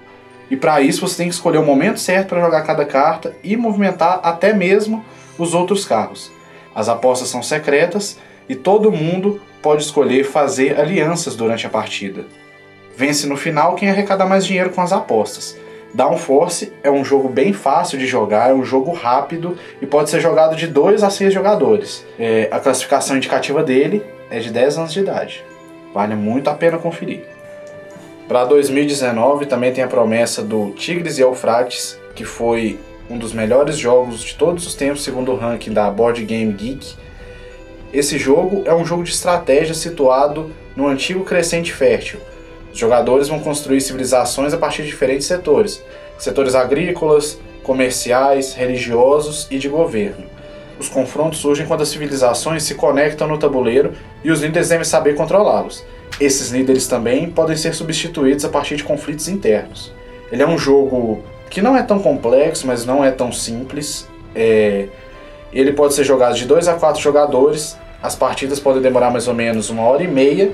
E 0.52 0.56
para 0.56 0.82
isso 0.82 1.08
você 1.08 1.16
tem 1.16 1.28
que 1.28 1.34
escolher 1.34 1.56
o 1.56 1.64
momento 1.64 1.98
certo 1.98 2.28
para 2.28 2.42
jogar 2.42 2.60
cada 2.60 2.84
carta 2.84 3.34
e 3.42 3.56
movimentar 3.56 4.20
até 4.22 4.52
mesmo 4.52 5.02
os 5.38 5.54
outros 5.54 5.86
carros. 5.86 6.30
As 6.74 6.90
apostas 6.90 7.28
são 7.28 7.42
secretas 7.42 8.18
e 8.46 8.54
todo 8.54 8.92
mundo 8.92 9.40
pode 9.62 9.82
escolher 9.82 10.24
fazer 10.24 10.78
alianças 10.78 11.34
durante 11.34 11.66
a 11.66 11.70
partida. 11.70 12.26
Vence 12.94 13.26
no 13.26 13.34
final 13.34 13.76
quem 13.76 13.88
arrecada 13.88 14.26
mais 14.26 14.44
dinheiro 14.44 14.68
com 14.68 14.82
as 14.82 14.92
apostas. 14.92 15.56
Downforce 15.94 16.70
é 16.82 16.90
um 16.90 17.02
jogo 17.02 17.30
bem 17.30 17.54
fácil 17.54 17.98
de 17.98 18.06
jogar, 18.06 18.50
é 18.50 18.54
um 18.54 18.62
jogo 18.62 18.92
rápido 18.92 19.56
e 19.80 19.86
pode 19.86 20.10
ser 20.10 20.20
jogado 20.20 20.54
de 20.54 20.66
2 20.66 21.02
a 21.02 21.08
6 21.08 21.32
jogadores. 21.32 22.04
É, 22.18 22.48
a 22.50 22.60
classificação 22.60 23.16
indicativa 23.16 23.62
dele 23.62 24.04
é 24.30 24.38
de 24.38 24.50
10 24.50 24.76
anos 24.76 24.92
de 24.92 25.00
idade. 25.00 25.42
Vale 25.94 26.14
muito 26.14 26.50
a 26.50 26.54
pena 26.54 26.76
conferir. 26.76 27.24
Para 28.33 28.47
2019 28.47 29.45
também 29.45 29.75
tem 29.75 29.85
a 29.85 29.87
promessa 29.87 30.40
do 30.40 30.71
Tigres 30.71 31.18
e 31.18 31.21
Eufrates, 31.21 32.01
que 32.14 32.25
foi 32.25 32.79
um 33.11 33.18
dos 33.18 33.35
melhores 33.35 33.77
jogos 33.77 34.23
de 34.23 34.37
todos 34.37 34.66
os 34.66 34.75
tempos 34.75 35.05
segundo 35.05 35.33
o 35.33 35.37
ranking 35.37 35.71
da 35.71 35.90
Board 35.90 36.25
Game 36.25 36.51
Geek. 36.51 36.95
Esse 37.92 38.16
jogo 38.16 38.62
é 38.64 38.75
um 38.75 38.87
jogo 38.87 39.05
de 39.05 39.11
estratégia 39.11 39.75
situado 39.75 40.51
no 40.75 40.88
antigo 40.88 41.27
Crescente 41.27 41.75
Fértil, 41.75 42.21
os 42.73 42.79
jogadores 42.79 43.29
vão 43.29 43.38
construir 43.38 43.83
civilizações 43.83 44.55
a 44.55 44.57
partir 44.57 44.81
de 44.85 44.88
diferentes 44.88 45.27
setores: 45.27 45.85
setores 46.16 46.55
agrícolas, 46.55 47.38
comerciais, 47.62 48.55
religiosos 48.55 49.47
e 49.51 49.59
de 49.59 49.68
governo. 49.68 50.25
Os 50.81 50.88
confrontos 50.88 51.38
surgem 51.38 51.66
quando 51.66 51.83
as 51.83 51.90
civilizações 51.90 52.62
se 52.62 52.77
conectam 52.77 53.29
no 53.29 53.37
tabuleiro 53.37 53.92
e 54.25 54.31
os 54.31 54.40
líderes 54.40 54.71
devem 54.71 54.87
saber 54.87 55.16
controlá-los. 55.16 55.85
Esses 56.20 56.51
líderes 56.51 56.87
também 56.87 57.31
podem 57.31 57.57
ser 57.57 57.75
substituídos 57.75 58.44
a 58.44 58.48
partir 58.48 58.77
de 58.77 58.85
conflitos 58.85 59.29
internos. 59.29 59.92
Ele 60.31 60.42
é 60.42 60.46
um 60.46 60.57
jogo 60.57 61.22
que 61.51 61.61
não 61.61 61.77
é 61.77 61.83
tão 61.83 61.98
complexo, 61.98 62.66
mas 62.66 62.87
não 62.87 63.05
é 63.05 63.11
tão 63.11 63.31
simples. 63.33 64.09
É... 64.35 64.88
Ele 65.53 65.72
pode 65.72 65.94
ser 65.94 66.05
jogado 66.05 66.35
de 66.35 66.46
2 66.46 66.68
a 66.68 66.75
4 66.75 67.01
jogadores. 67.03 67.77
As 68.03 68.14
partidas 68.14 68.59
podem 68.59 68.81
demorar 68.81 69.11
mais 69.11 69.29
ou 69.29 69.35
menos 69.35 69.68
uma 69.68 69.83
hora 69.83 70.03
e 70.03 70.09
meia 70.09 70.53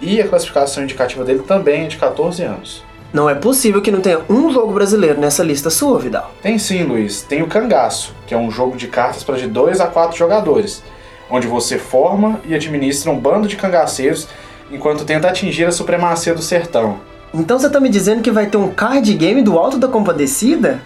e 0.00 0.20
a 0.20 0.26
classificação 0.26 0.82
indicativa 0.82 1.24
dele 1.24 1.40
também 1.46 1.84
é 1.84 1.88
de 1.88 1.98
14 1.98 2.42
anos. 2.42 2.82
Não 3.12 3.28
é 3.28 3.34
possível 3.34 3.82
que 3.82 3.90
não 3.90 4.00
tenha 4.00 4.20
um 4.28 4.52
jogo 4.52 4.72
brasileiro 4.72 5.20
nessa 5.20 5.42
lista 5.42 5.68
sua, 5.68 5.98
Vidal. 5.98 6.32
Tem 6.40 6.58
sim, 6.58 6.84
Luiz. 6.84 7.22
Tem 7.22 7.42
o 7.42 7.48
Cangaço, 7.48 8.14
que 8.26 8.32
é 8.32 8.38
um 8.38 8.50
jogo 8.50 8.76
de 8.76 8.86
cartas 8.86 9.24
para 9.24 9.36
de 9.36 9.48
2 9.48 9.80
a 9.80 9.88
4 9.88 10.16
jogadores, 10.16 10.82
onde 11.28 11.46
você 11.46 11.76
forma 11.76 12.40
e 12.46 12.54
administra 12.54 13.10
um 13.10 13.18
bando 13.18 13.48
de 13.48 13.56
cangaceiros 13.56 14.28
enquanto 14.70 15.04
tenta 15.04 15.28
atingir 15.28 15.64
a 15.64 15.72
supremacia 15.72 16.34
do 16.34 16.42
sertão. 16.42 17.00
Então 17.32 17.58
você 17.58 17.70
tá 17.70 17.80
me 17.80 17.88
dizendo 17.88 18.22
que 18.22 18.30
vai 18.30 18.46
ter 18.46 18.56
um 18.56 18.72
card 18.72 19.12
game 19.14 19.42
do 19.42 19.58
Alto 19.58 19.78
da 19.78 19.88
Compadecida? 19.88 20.80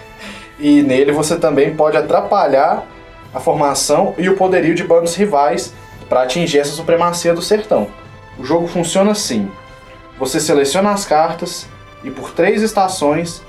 e 0.58 0.82
nele 0.82 1.12
você 1.12 1.36
também 1.36 1.74
pode 1.74 1.96
atrapalhar 1.96 2.86
a 3.32 3.40
formação 3.40 4.14
e 4.18 4.28
o 4.28 4.36
poderio 4.36 4.74
de 4.74 4.84
bandos 4.84 5.14
rivais 5.14 5.72
para 6.08 6.22
atingir 6.22 6.58
essa 6.58 6.72
supremacia 6.72 7.34
do 7.34 7.42
sertão. 7.42 7.88
O 8.38 8.44
jogo 8.44 8.66
funciona 8.66 9.12
assim: 9.12 9.50
você 10.18 10.40
seleciona 10.40 10.90
as 10.90 11.04
cartas 11.04 11.66
e 12.02 12.10
por 12.10 12.32
três 12.32 12.62
estações 12.62 13.42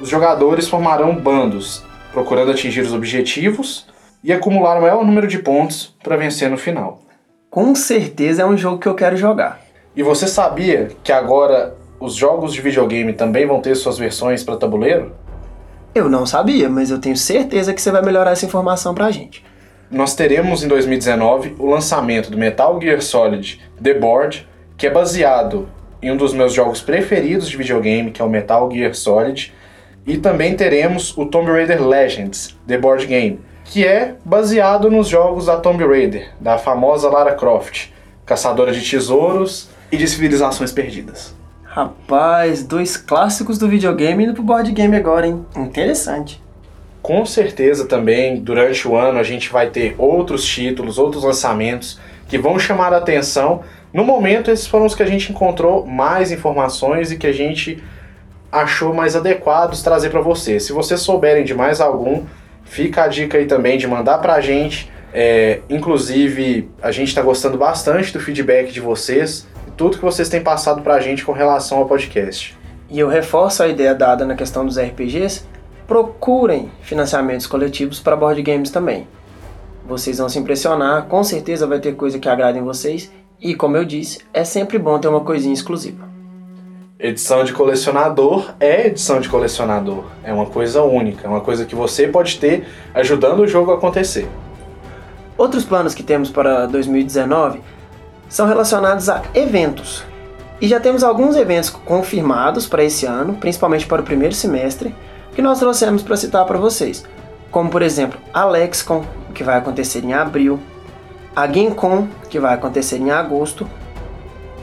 os 0.00 0.08
jogadores 0.08 0.68
formarão 0.68 1.14
bandos, 1.14 1.84
procurando 2.12 2.50
atingir 2.50 2.80
os 2.80 2.92
objetivos 2.92 3.86
e 4.24 4.32
acumular 4.32 4.78
o 4.78 4.82
maior 4.82 5.04
número 5.04 5.26
de 5.26 5.38
pontos 5.38 5.94
para 6.02 6.16
vencer 6.16 6.50
no 6.50 6.56
final. 6.56 7.02
Com 7.50 7.74
certeza 7.74 8.42
é 8.42 8.46
um 8.46 8.56
jogo 8.56 8.78
que 8.78 8.88
eu 8.88 8.94
quero 8.94 9.16
jogar. 9.16 9.60
E 9.94 10.02
você 10.02 10.26
sabia 10.26 10.90
que 11.02 11.10
agora 11.10 11.74
os 11.98 12.14
jogos 12.14 12.52
de 12.52 12.60
videogame 12.60 13.12
também 13.12 13.46
vão 13.46 13.60
ter 13.60 13.74
suas 13.74 13.98
versões 13.98 14.44
para 14.44 14.56
tabuleiro? 14.56 15.12
Eu 15.94 16.08
não 16.08 16.24
sabia, 16.24 16.70
mas 16.70 16.90
eu 16.90 17.00
tenho 17.00 17.16
certeza 17.16 17.74
que 17.74 17.82
você 17.82 17.90
vai 17.90 18.02
melhorar 18.02 18.30
essa 18.30 18.46
informação 18.46 18.94
pra 18.94 19.10
gente 19.10 19.44
nós 19.90 20.14
teremos 20.14 20.62
em 20.62 20.68
2019 20.68 21.56
o 21.58 21.66
lançamento 21.66 22.30
do 22.30 22.38
Metal 22.38 22.80
Gear 22.80 23.02
Solid 23.02 23.60
The 23.82 23.94
Board, 23.94 24.48
que 24.76 24.86
é 24.86 24.90
baseado 24.90 25.68
em 26.00 26.12
um 26.12 26.16
dos 26.16 26.32
meus 26.32 26.52
jogos 26.52 26.80
preferidos 26.80 27.48
de 27.48 27.56
videogame, 27.56 28.12
que 28.12 28.22
é 28.22 28.24
o 28.24 28.30
Metal 28.30 28.70
Gear 28.70 28.94
Solid. 28.94 29.52
E 30.06 30.16
também 30.16 30.54
teremos 30.54 31.16
o 31.18 31.26
Tomb 31.26 31.50
Raider 31.50 31.84
Legends, 31.84 32.56
The 32.66 32.78
Board 32.78 33.06
Game, 33.06 33.40
que 33.70 33.86
é 33.86 34.16
baseado 34.24 34.90
nos 34.90 35.06
jogos 35.06 35.46
da 35.46 35.56
Tomb 35.56 35.86
Raider, 35.86 36.30
da 36.40 36.58
famosa 36.58 37.08
Lara 37.08 37.36
Croft, 37.36 37.90
caçadora 38.26 38.72
de 38.72 38.80
tesouros 38.82 39.68
e 39.92 39.96
de 39.96 40.08
civilizações 40.08 40.72
perdidas. 40.72 41.32
Rapaz, 41.62 42.64
dois 42.64 42.96
clássicos 42.96 43.58
do 43.58 43.68
videogame 43.68 44.24
indo 44.24 44.34
pro 44.34 44.42
board 44.42 44.72
game 44.72 44.96
agora, 44.96 45.28
hein? 45.28 45.46
Interessante. 45.54 46.42
Com 47.00 47.24
certeza 47.24 47.86
também, 47.86 48.40
durante 48.40 48.88
o 48.88 48.96
ano, 48.96 49.20
a 49.20 49.22
gente 49.22 49.50
vai 49.50 49.70
ter 49.70 49.94
outros 49.96 50.44
títulos, 50.44 50.98
outros 50.98 51.22
lançamentos 51.22 52.00
que 52.26 52.36
vão 52.36 52.58
chamar 52.58 52.92
a 52.92 52.96
atenção. 52.96 53.60
No 53.92 54.02
momento, 54.04 54.50
esses 54.50 54.66
foram 54.66 54.86
os 54.86 54.96
que 54.96 55.02
a 55.04 55.06
gente 55.06 55.30
encontrou 55.30 55.86
mais 55.86 56.32
informações 56.32 57.12
e 57.12 57.16
que 57.16 57.26
a 57.28 57.32
gente 57.32 57.80
achou 58.50 58.92
mais 58.92 59.14
adequados 59.14 59.80
trazer 59.80 60.10
para 60.10 60.20
vocês. 60.20 60.64
Se 60.64 60.72
vocês 60.72 61.00
souberem 61.00 61.44
de 61.44 61.54
mais 61.54 61.80
algum, 61.80 62.24
fica 62.70 63.02
a 63.02 63.08
dica 63.08 63.36
aí 63.36 63.46
também 63.46 63.76
de 63.76 63.86
mandar 63.86 64.18
pra 64.18 64.40
gente. 64.40 64.90
É, 65.12 65.60
inclusive, 65.68 66.70
a 66.80 66.92
gente 66.92 67.08
está 67.08 67.20
gostando 67.20 67.58
bastante 67.58 68.12
do 68.12 68.20
feedback 68.20 68.72
de 68.72 68.80
vocês 68.80 69.46
e 69.66 69.72
tudo 69.72 69.98
que 69.98 70.04
vocês 70.04 70.28
têm 70.28 70.40
passado 70.40 70.80
pra 70.80 71.00
gente 71.00 71.24
com 71.24 71.32
relação 71.32 71.78
ao 71.78 71.86
podcast. 71.86 72.56
E 72.88 72.98
eu 72.98 73.08
reforço 73.08 73.62
a 73.62 73.68
ideia 73.68 73.92
dada 73.92 74.24
na 74.24 74.36
questão 74.36 74.64
dos 74.64 74.78
RPGs. 74.78 75.42
Procurem 75.86 76.70
financiamentos 76.80 77.46
coletivos 77.46 77.98
para 77.98 78.14
board 78.14 78.40
games 78.40 78.70
também. 78.70 79.08
Vocês 79.84 80.18
vão 80.18 80.28
se 80.28 80.38
impressionar, 80.38 81.06
com 81.06 81.24
certeza 81.24 81.66
vai 81.66 81.80
ter 81.80 81.96
coisa 81.96 82.20
que 82.20 82.28
agradem 82.28 82.62
vocês. 82.62 83.10
E 83.40 83.52
como 83.52 83.76
eu 83.76 83.84
disse, 83.84 84.20
é 84.32 84.44
sempre 84.44 84.78
bom 84.78 84.96
ter 85.00 85.08
uma 85.08 85.22
coisinha 85.22 85.54
exclusiva. 85.54 86.08
Edição 87.02 87.42
de 87.44 87.54
colecionador 87.54 88.52
é 88.60 88.88
edição 88.88 89.22
de 89.22 89.28
colecionador. 89.30 90.04
É 90.22 90.34
uma 90.34 90.44
coisa 90.44 90.82
única, 90.82 91.26
é 91.26 91.30
uma 91.30 91.40
coisa 91.40 91.64
que 91.64 91.74
você 91.74 92.06
pode 92.06 92.38
ter 92.38 92.68
ajudando 92.92 93.40
o 93.40 93.48
jogo 93.48 93.70
a 93.70 93.76
acontecer. 93.76 94.28
Outros 95.38 95.64
planos 95.64 95.94
que 95.94 96.02
temos 96.02 96.28
para 96.28 96.66
2019 96.66 97.62
são 98.28 98.46
relacionados 98.46 99.08
a 99.08 99.22
eventos. 99.32 100.04
E 100.60 100.68
já 100.68 100.78
temos 100.78 101.02
alguns 101.02 101.36
eventos 101.36 101.70
confirmados 101.70 102.66
para 102.66 102.84
esse 102.84 103.06
ano, 103.06 103.32
principalmente 103.32 103.86
para 103.86 104.02
o 104.02 104.04
primeiro 104.04 104.34
semestre, 104.34 104.94
que 105.34 105.40
nós 105.40 105.58
trouxemos 105.58 106.02
para 106.02 106.18
citar 106.18 106.44
para 106.44 106.58
vocês. 106.58 107.02
Como 107.50 107.70
por 107.70 107.80
exemplo, 107.80 108.20
a 108.30 108.44
LexCon, 108.44 109.06
que 109.34 109.42
vai 109.42 109.56
acontecer 109.56 110.04
em 110.04 110.12
abril, 110.12 110.60
a 111.34 111.46
GameCon, 111.46 112.08
que 112.28 112.38
vai 112.38 112.52
acontecer 112.52 112.98
em 112.98 113.10
agosto, 113.10 113.66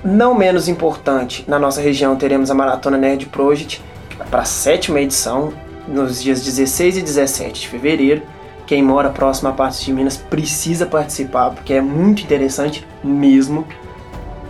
não 0.04 0.34
menos 0.34 0.68
importante, 0.68 1.44
na 1.48 1.58
nossa 1.58 1.82
região 1.82 2.16
teremos 2.16 2.52
a 2.52 2.54
Maratona 2.54 2.98
Nerd 2.98 3.26
Project, 3.28 3.84
para 4.30 4.42
a 4.42 4.46
sétima 4.46 5.00
edição, 5.00 5.54
nos 5.88 6.22
dias 6.22 6.44
16 6.44 6.98
e 6.98 7.02
17 7.02 7.62
de 7.62 7.68
fevereiro. 7.68 8.22
Quem 8.66 8.84
mora 8.84 9.10
próximo 9.10 9.50
à 9.50 9.54
parte 9.54 9.86
de 9.86 9.94
Minas 9.94 10.18
precisa 10.18 10.86
participar, 10.86 11.52
porque 11.52 11.74
é 11.74 11.82
muito 11.82 12.24
interessante 12.24 12.86
mesmo. 13.04 13.66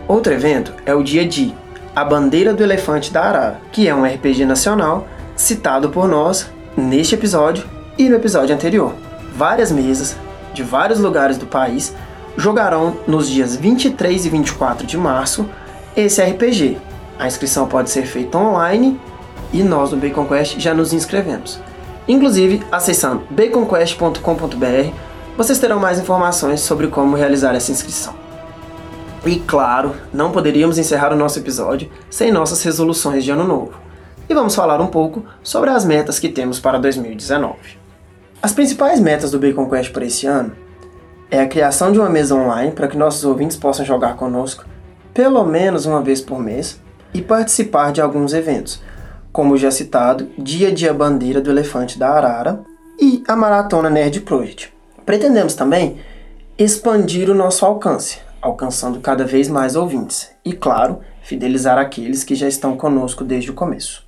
Outro 0.08 0.34
evento 0.34 0.74
é 0.86 0.96
o 0.96 1.04
dia 1.04 1.26
D, 1.26 1.52
A 1.96 2.04
Bandeira 2.04 2.54
do 2.54 2.64
Elefante 2.64 3.14
da 3.14 3.22
Arara, 3.22 3.62
que 3.72 3.88
é 3.88 3.94
um 3.94 4.06
RPG 4.06 4.46
nacional 4.46 5.08
citado 5.36 5.90
por 5.90 6.08
nós 6.08 6.50
neste 6.76 7.14
episódio 7.14 7.66
e 7.98 8.10
no 8.10 8.16
episódio 8.16 8.56
anterior. 8.56 8.94
Várias 9.36 9.72
mesas 9.72 10.16
de 10.54 10.64
vários 10.64 11.00
lugares 11.00 11.38
do 11.38 11.46
país 11.46 11.94
jogarão 12.38 12.98
nos 13.08 13.28
dias 13.28 13.56
23 13.56 14.26
e 14.26 14.30
24 14.30 14.86
de 14.86 14.98
março 14.98 15.50
esse 15.96 16.22
RPG. 16.22 16.78
A 17.18 17.26
inscrição 17.26 17.68
pode 17.68 17.90
ser 17.90 18.06
feita 18.06 18.38
online 18.38 19.00
e 19.52 19.64
nós 19.64 19.92
no 19.92 19.98
Bacon 19.98 20.26
Quest 20.26 20.60
já 20.60 20.74
nos 20.74 20.94
inscrevemos. 20.94 21.60
Inclusive, 22.08 22.64
acessando 22.72 23.24
baconquest.com.br, 23.32 24.94
vocês 25.36 25.60
terão 25.60 25.80
mais 25.80 26.00
informações 26.00 26.62
sobre 26.62 26.88
como 26.88 27.16
realizar 27.18 27.56
essa 27.56 27.72
inscrição. 27.72 28.14
E 29.26 29.40
claro, 29.40 29.96
não 30.14 30.32
poderíamos 30.32 30.78
encerrar 30.78 31.12
o 31.12 31.18
nosso 31.18 31.40
episódio 31.40 31.90
sem 32.10 32.32
nossas 32.32 32.64
resoluções 32.64 33.24
de 33.24 33.32
ano 33.32 33.44
novo. 33.44 33.74
E 34.30 34.34
vamos 34.34 34.56
falar 34.56 34.80
um 34.80 34.88
pouco 34.88 35.26
sobre 35.42 35.70
as 35.70 35.84
metas 35.84 36.20
que 36.20 36.30
temos 36.30 36.60
para 36.60 36.78
2019. 36.78 37.56
As 38.42 38.54
principais 38.54 39.00
metas 39.00 39.32
do 39.32 39.40
Bacon 39.40 39.68
Quest 39.70 39.92
para 39.92 40.06
esse 40.06 40.28
ano 40.28 40.54
é 41.30 41.40
a 41.40 41.48
criação 41.48 41.92
de 41.92 42.00
uma 42.00 42.10
mesa 42.10 42.36
online 42.36 42.72
para 42.72 42.88
que 42.88 42.98
nossos 42.98 43.24
ouvintes 43.24 43.58
possam 43.58 43.86
jogar 43.86 44.16
conosco 44.16 44.66
pelo 45.14 45.44
menos 45.44 45.88
uma 45.88 46.00
vez 46.00 46.22
por 46.22 46.40
mês 46.40 46.80
e 47.12 47.24
participar 47.24 47.92
de 47.92 48.00
alguns 48.00 48.34
eventos, 48.34 48.84
como 49.32 49.58
já 49.58 49.72
citado, 49.72 50.30
Dia 50.38 50.72
a 50.92 50.94
Bandeira 50.94 51.42
do 51.42 51.50
Elefante 51.50 51.98
da 51.98 52.10
Arara 52.10 52.62
e 53.00 53.24
a 53.28 53.36
Maratona 53.36 53.90
Nerd 53.90 54.22
Project. 54.22 54.72
Pretendemos 55.06 55.56
também 55.56 55.98
expandir 56.56 57.32
o 57.32 57.34
nosso 57.34 57.66
alcance, 57.66 58.20
alcançando 58.40 59.00
cada 59.00 59.26
vez 59.26 59.50
mais 59.50 59.76
ouvintes 59.76 60.30
e, 60.46 60.54
claro, 60.54 61.00
fidelizar 61.24 61.80
aqueles 61.80 62.24
que 62.24 62.36
já 62.36 62.48
estão 62.48 62.78
conosco 62.78 63.24
desde 63.24 63.50
o 63.50 63.56
começo. 63.56 64.06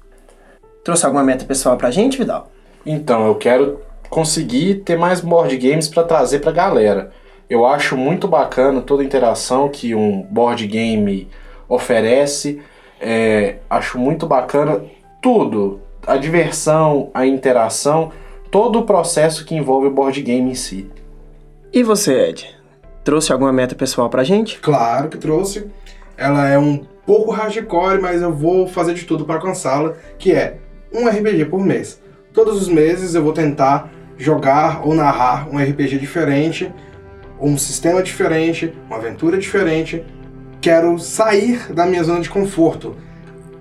Trouxe 0.83 1.07
alguma 1.07 1.23
meta 1.23 1.43
pessoal 1.43 1.75
pra 1.75 1.89
gente, 1.89 2.19
Vidal? 2.19 2.51
Então, 2.85 3.25
eu 3.25 3.33
quero 3.33 3.81
conseguir 4.09 4.75
ter 4.85 4.97
mais 4.97 5.21
board 5.21 5.55
games 5.57 5.87
para 5.87 6.03
trazer 6.03 6.39
para 6.39 6.51
a 6.51 6.53
galera. 6.53 7.11
Eu 7.49 7.65
acho 7.65 7.97
muito 7.97 8.27
bacana 8.27 8.81
toda 8.81 9.01
a 9.01 9.05
interação 9.05 9.69
que 9.69 9.95
um 9.95 10.21
board 10.23 10.65
game 10.67 11.27
oferece. 11.67 12.61
É, 12.99 13.57
acho 13.69 13.97
muito 13.97 14.27
bacana 14.27 14.83
tudo, 15.21 15.79
a 16.05 16.17
diversão, 16.17 17.09
a 17.13 17.25
interação, 17.25 18.11
todo 18.51 18.79
o 18.79 18.83
processo 18.83 19.45
que 19.45 19.55
envolve 19.55 19.87
o 19.87 19.91
board 19.91 20.21
game 20.21 20.51
em 20.51 20.55
si. 20.55 20.89
E 21.71 21.83
você, 21.83 22.29
Ed? 22.29 22.55
Trouxe 23.03 23.31
alguma 23.31 23.53
meta 23.53 23.75
pessoal 23.75 24.09
pra 24.09 24.23
gente? 24.23 24.59
Claro 24.59 25.07
que 25.07 25.17
trouxe. 25.17 25.67
Ela 26.17 26.47
é 26.49 26.57
um 26.57 26.83
pouco 27.05 27.31
hardcore, 27.31 28.01
mas 28.01 28.21
eu 28.21 28.33
vou 28.33 28.67
fazer 28.67 28.93
de 28.93 29.05
tudo 29.05 29.25
para 29.25 29.35
alcançá-la, 29.35 29.93
que 30.17 30.31
é 30.31 30.57
um 30.93 31.07
RPG 31.07 31.45
por 31.45 31.59
mês. 31.63 32.01
Todos 32.33 32.61
os 32.61 32.67
meses 32.67 33.15
eu 33.15 33.23
vou 33.23 33.33
tentar 33.33 33.89
jogar 34.19 34.85
ou 34.85 34.93
narrar 34.93 35.47
um 35.49 35.57
RPG 35.57 35.97
diferente, 35.97 36.71
um 37.39 37.57
sistema 37.57 38.03
diferente, 38.03 38.71
uma 38.87 38.97
aventura 38.97 39.37
diferente. 39.37 40.03
Quero 40.61 40.99
sair 40.99 41.73
da 41.73 41.85
minha 41.85 42.03
zona 42.03 42.19
de 42.19 42.29
conforto, 42.29 42.95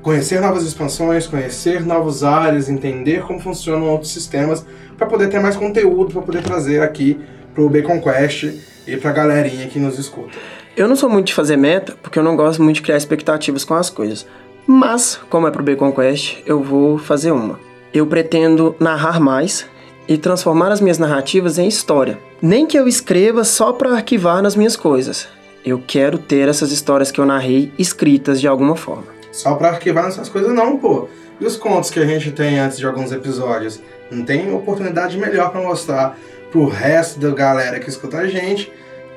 conhecer 0.02 0.40
novas 0.40 0.64
expansões, 0.64 1.28
conhecer 1.28 1.86
novos 1.86 2.24
áreas, 2.24 2.68
entender 2.68 3.22
como 3.22 3.38
funcionam 3.38 3.88
outros 3.88 4.12
sistemas, 4.12 4.66
para 4.96 5.06
poder 5.06 5.28
ter 5.28 5.38
mais 5.38 5.56
conteúdo, 5.56 6.12
para 6.12 6.22
poder 6.22 6.42
trazer 6.42 6.82
aqui 6.82 7.20
pro 7.54 7.70
Bacon 7.70 8.00
Quest 8.00 8.52
e 8.84 8.96
pra 8.96 9.12
galerinha 9.12 9.68
que 9.68 9.78
nos 9.78 9.96
escuta. 9.96 10.36
Eu 10.76 10.88
não 10.88 10.96
sou 10.96 11.08
muito 11.08 11.28
de 11.28 11.34
fazer 11.34 11.56
meta, 11.56 11.96
porque 12.02 12.18
eu 12.18 12.22
não 12.22 12.34
gosto 12.34 12.62
muito 12.62 12.76
de 12.76 12.82
criar 12.82 12.96
expectativas 12.96 13.64
com 13.64 13.74
as 13.74 13.90
coisas. 13.90 14.26
Mas, 14.66 15.20
como 15.30 15.46
é 15.46 15.50
pro 15.50 15.62
Bacon 15.62 15.92
Quest, 15.92 16.38
eu 16.44 16.62
vou 16.62 16.98
fazer 16.98 17.30
uma. 17.30 17.58
Eu 17.92 18.06
pretendo 18.06 18.76
narrar 18.78 19.20
mais, 19.20 19.66
e 20.08 20.16
transformar 20.16 20.72
as 20.72 20.80
minhas 20.80 20.98
narrativas 20.98 21.58
em 21.58 21.68
história. 21.68 22.18
Nem 22.40 22.66
que 22.66 22.78
eu 22.78 22.88
escreva 22.88 23.44
só 23.44 23.72
para 23.72 23.90
arquivar 23.90 24.42
nas 24.42 24.56
minhas 24.56 24.74
coisas. 24.74 25.28
Eu 25.64 25.82
quero 25.86 26.16
ter 26.16 26.48
essas 26.48 26.72
histórias 26.72 27.10
que 27.10 27.20
eu 27.20 27.26
narrei 27.26 27.70
escritas 27.78 28.40
de 28.40 28.48
alguma 28.48 28.74
forma. 28.74 29.04
Só 29.30 29.54
para 29.54 29.68
arquivar 29.68 30.04
nessas 30.04 30.28
coisas 30.28 30.52
não, 30.54 30.78
pô. 30.78 31.08
E 31.38 31.44
os 31.44 31.56
contos 31.56 31.90
que 31.90 32.00
a 32.00 32.06
gente 32.06 32.32
tem 32.32 32.58
antes 32.58 32.78
de 32.78 32.86
alguns 32.86 33.12
episódios? 33.12 33.80
Não 34.10 34.24
tem 34.24 34.52
oportunidade 34.52 35.18
melhor 35.18 35.50
para 35.50 35.60
mostrar 35.60 36.18
pro 36.50 36.66
resto 36.66 37.20
da 37.20 37.30
galera 37.30 37.78
que 37.78 37.90
escuta 37.90 38.18
a 38.18 38.26
gente 38.26 38.72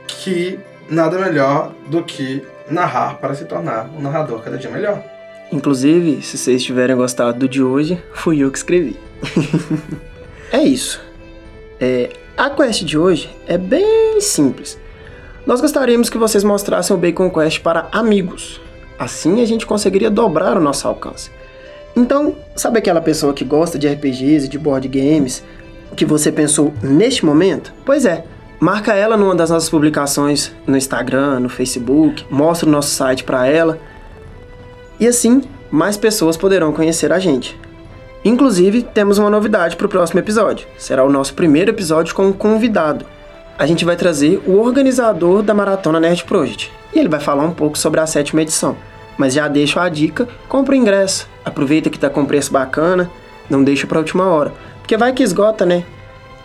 que 0.06 0.60
nada 0.90 1.18
melhor 1.18 1.74
do 1.88 2.04
que 2.04 2.44
narrar 2.70 3.18
para 3.18 3.34
se 3.34 3.46
tornar 3.46 3.90
um 3.98 4.02
narrador 4.02 4.42
cada 4.42 4.58
dia 4.58 4.70
melhor. 4.70 5.02
Inclusive, 5.52 6.22
se 6.22 6.38
vocês 6.38 6.62
tiverem 6.62 6.96
gostado 6.96 7.40
do 7.40 7.48
de 7.48 7.64
hoje, 7.64 8.02
fui 8.14 8.40
eu 8.40 8.52
que 8.52 8.58
escrevi. 8.58 8.98
É 10.52 10.62
isso. 10.62 11.02
É, 11.80 12.10
a 12.38 12.50
quest 12.50 12.84
de 12.84 12.98
hoje 12.98 13.30
é 13.48 13.58
bem 13.58 14.20
simples. 14.20 14.78
Nós 15.46 15.62
gostaríamos 15.62 16.10
que 16.10 16.18
vocês 16.18 16.44
mostrassem 16.44 16.96
o 16.96 17.00
Bacon 17.00 17.30
Quest 17.30 17.62
para 17.62 17.88
amigos. 17.92 18.60
Assim 19.00 19.42
a 19.42 19.46
gente 19.46 19.66
conseguiria 19.66 20.10
dobrar 20.10 20.58
o 20.58 20.62
nosso 20.62 20.88
alcance. 20.88 21.32
Então, 21.96 22.36
sabe 22.56 22.80
aquela 22.80 23.02
pessoa 23.02 23.34
que 23.34 23.44
gosta 23.44 23.80
de 23.80 23.88
RPGs 23.88 24.46
e 24.46 24.50
de 24.50 24.60
board 24.60 24.88
games 24.88 25.44
que 25.96 26.06
você 26.06 26.32
pensou 26.32 26.74
neste 26.82 27.26
momento? 27.26 27.74
Pois 27.86 28.06
é, 28.06 28.24
marca 28.60 28.94
ela 28.94 29.18
numa 29.18 29.36
das 29.36 29.50
nossas 29.50 29.70
publicações 29.70 30.52
no 30.68 30.78
Instagram, 30.78 31.40
no 31.40 31.50
Facebook, 31.50 32.26
mostra 32.30 32.68
o 32.68 32.72
nosso 32.72 32.90
site 32.90 33.24
para 33.24 33.48
ela. 33.48 33.80
E 35.00 35.08
assim, 35.08 35.42
mais 35.72 35.98
pessoas 35.98 36.38
poderão 36.38 36.72
conhecer 36.72 37.12
a 37.12 37.20
gente. 37.20 37.60
Inclusive, 38.24 38.84
temos 38.84 39.18
uma 39.18 39.30
novidade 39.30 39.76
para 39.76 39.88
o 39.88 39.90
próximo 39.90 40.20
episódio. 40.20 40.68
Será 40.78 41.04
o 41.04 41.10
nosso 41.10 41.34
primeiro 41.34 41.72
episódio 41.72 42.14
com 42.14 42.28
um 42.28 42.34
convidado. 42.34 43.06
A 43.58 43.66
gente 43.66 43.84
vai 43.84 43.96
trazer 43.96 44.42
o 44.46 44.60
organizador 44.60 45.42
da 45.42 45.54
Maratona 45.54 46.00
Nerd 46.00 46.24
Project 46.26 46.72
e 46.94 47.00
ele 47.00 47.10
vai 47.10 47.20
falar 47.20 47.44
um 47.44 47.54
pouco 47.54 47.78
sobre 47.78 48.00
a 48.00 48.06
sétima 48.06 48.42
edição. 48.42 48.78
Mas 49.18 49.34
já 49.34 49.48
deixo 49.48 49.80
a 49.80 49.90
dica, 49.90 50.28
compra 50.48 50.74
o 50.74 50.78
ingresso. 50.78 51.28
Aproveita 51.44 51.90
que 51.90 52.00
tá 52.00 52.10
com 52.10 52.26
preço 52.26 52.52
bacana, 52.52 53.10
não 53.50 53.64
deixa 53.64 53.88
pra 53.88 54.00
última 54.00 54.26
hora. 54.28 54.54
Porque 54.80 54.98
vai 54.98 55.14
que 55.14 55.24
esgota, 55.24 55.66
né? 55.66 55.84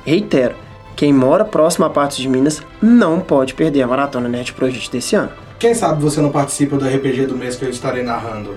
Reitero, 0.04 0.54
quem 0.94 1.12
mora 1.12 1.44
próximo 1.44 1.84
a 1.84 1.90
Patos 1.90 2.16
de 2.16 2.28
Minas 2.28 2.62
não 2.80 3.20
pode 3.20 3.52
perder 3.54 3.82
a 3.82 3.86
Maratona 3.86 4.28
Nerd 4.28 4.54
Project 4.54 4.90
desse 4.90 5.14
ano. 5.14 5.30
Quem 5.58 5.74
sabe 5.74 6.02
você 6.02 6.20
não 6.20 6.30
participa 6.30 6.76
do 6.76 6.86
RPG 6.86 7.26
do 7.26 7.36
mês 7.36 7.56
que 7.56 7.64
eu 7.64 7.70
estarei 7.70 8.02
narrando? 8.02 8.54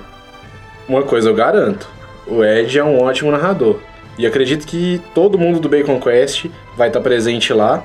Uma 0.88 1.03
coisa 1.03 1.29
eu 1.29 1.36
garanto: 1.36 1.89
o 2.29 2.43
Ed 2.43 2.77
é 2.77 2.83
um 2.83 3.01
ótimo 3.01 3.31
narrador. 3.31 3.79
E 4.17 4.25
acredito 4.25 4.67
que 4.67 5.01
todo 5.13 5.37
mundo 5.37 5.59
do 5.59 5.69
Bacon 5.69 5.99
Quest 5.99 6.47
vai 6.75 6.89
estar 6.89 6.99
presente 6.99 7.53
lá. 7.53 7.83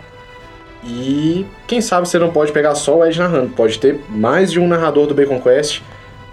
E 0.84 1.46
quem 1.66 1.80
sabe 1.80 2.08
você 2.08 2.18
não 2.18 2.30
pode 2.30 2.52
pegar 2.52 2.74
só 2.74 2.98
o 2.98 3.04
Ed 3.04 3.18
narrando, 3.18 3.50
pode 3.50 3.78
ter 3.78 4.00
mais 4.08 4.52
de 4.52 4.60
um 4.60 4.66
narrador 4.66 5.06
do 5.06 5.14
Bacon 5.14 5.40
Quest. 5.40 5.80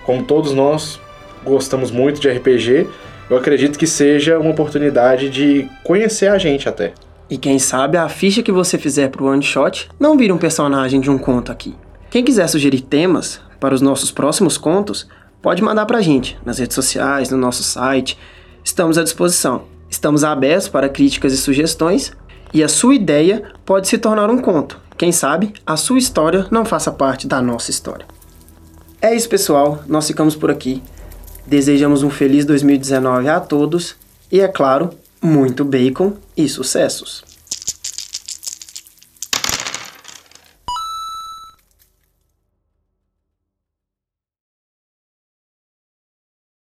Como 0.05 0.23
todos 0.23 0.53
nós 0.53 0.99
gostamos 1.43 1.91
muito 1.91 2.19
de 2.19 2.29
RPG, 2.29 2.87
eu 3.29 3.37
acredito 3.37 3.79
que 3.79 3.87
seja 3.87 4.37
uma 4.37 4.51
oportunidade 4.51 5.29
de 5.29 5.69
conhecer 5.83 6.27
a 6.27 6.37
gente 6.37 6.67
até. 6.67 6.93
E 7.29 7.37
quem 7.37 7.57
sabe 7.59 7.97
a 7.97 8.09
ficha 8.09 8.43
que 8.43 8.51
você 8.51 8.77
fizer 8.77 9.09
pro 9.09 9.27
one 9.27 9.41
shot 9.41 9.87
não 9.97 10.17
vira 10.17 10.33
um 10.33 10.37
personagem 10.37 10.99
de 10.99 11.09
um 11.09 11.17
conto 11.17 11.49
aqui. 11.49 11.73
Quem 12.09 12.25
quiser 12.25 12.47
sugerir 12.47 12.81
temas 12.81 13.39
para 13.57 13.73
os 13.73 13.81
nossos 13.81 14.11
próximos 14.11 14.57
contos, 14.57 15.07
pode 15.41 15.61
mandar 15.61 15.85
pra 15.85 16.01
gente 16.01 16.37
nas 16.45 16.59
redes 16.59 16.75
sociais, 16.75 17.29
no 17.29 17.37
nosso 17.37 17.63
site. 17.63 18.17
Estamos 18.63 18.97
à 18.97 19.03
disposição. 19.03 19.63
Estamos 19.89 20.23
abertos 20.23 20.69
para 20.69 20.87
críticas 20.87 21.33
e 21.33 21.37
sugestões, 21.37 22.13
e 22.53 22.63
a 22.63 22.67
sua 22.67 22.95
ideia 22.95 23.51
pode 23.65 23.87
se 23.87 23.97
tornar 23.97 24.29
um 24.29 24.39
conto. 24.39 24.79
Quem 24.97 25.11
sabe 25.11 25.53
a 25.65 25.75
sua 25.75 25.97
história 25.97 26.47
não 26.51 26.63
faça 26.63 26.91
parte 26.91 27.27
da 27.27 27.41
nossa 27.41 27.71
história. 27.71 28.05
É 29.01 29.15
isso, 29.15 29.27
pessoal. 29.27 29.83
Nós 29.87 30.07
ficamos 30.07 30.35
por 30.35 30.51
aqui. 30.51 30.81
Desejamos 31.45 32.03
um 32.03 32.09
feliz 32.09 32.45
2019 32.45 33.27
a 33.27 33.39
todos 33.39 33.95
e, 34.31 34.39
é 34.39 34.47
claro, 34.47 34.91
muito 35.21 35.65
bacon 35.65 36.13
e 36.37 36.47
sucessos. 36.47 37.30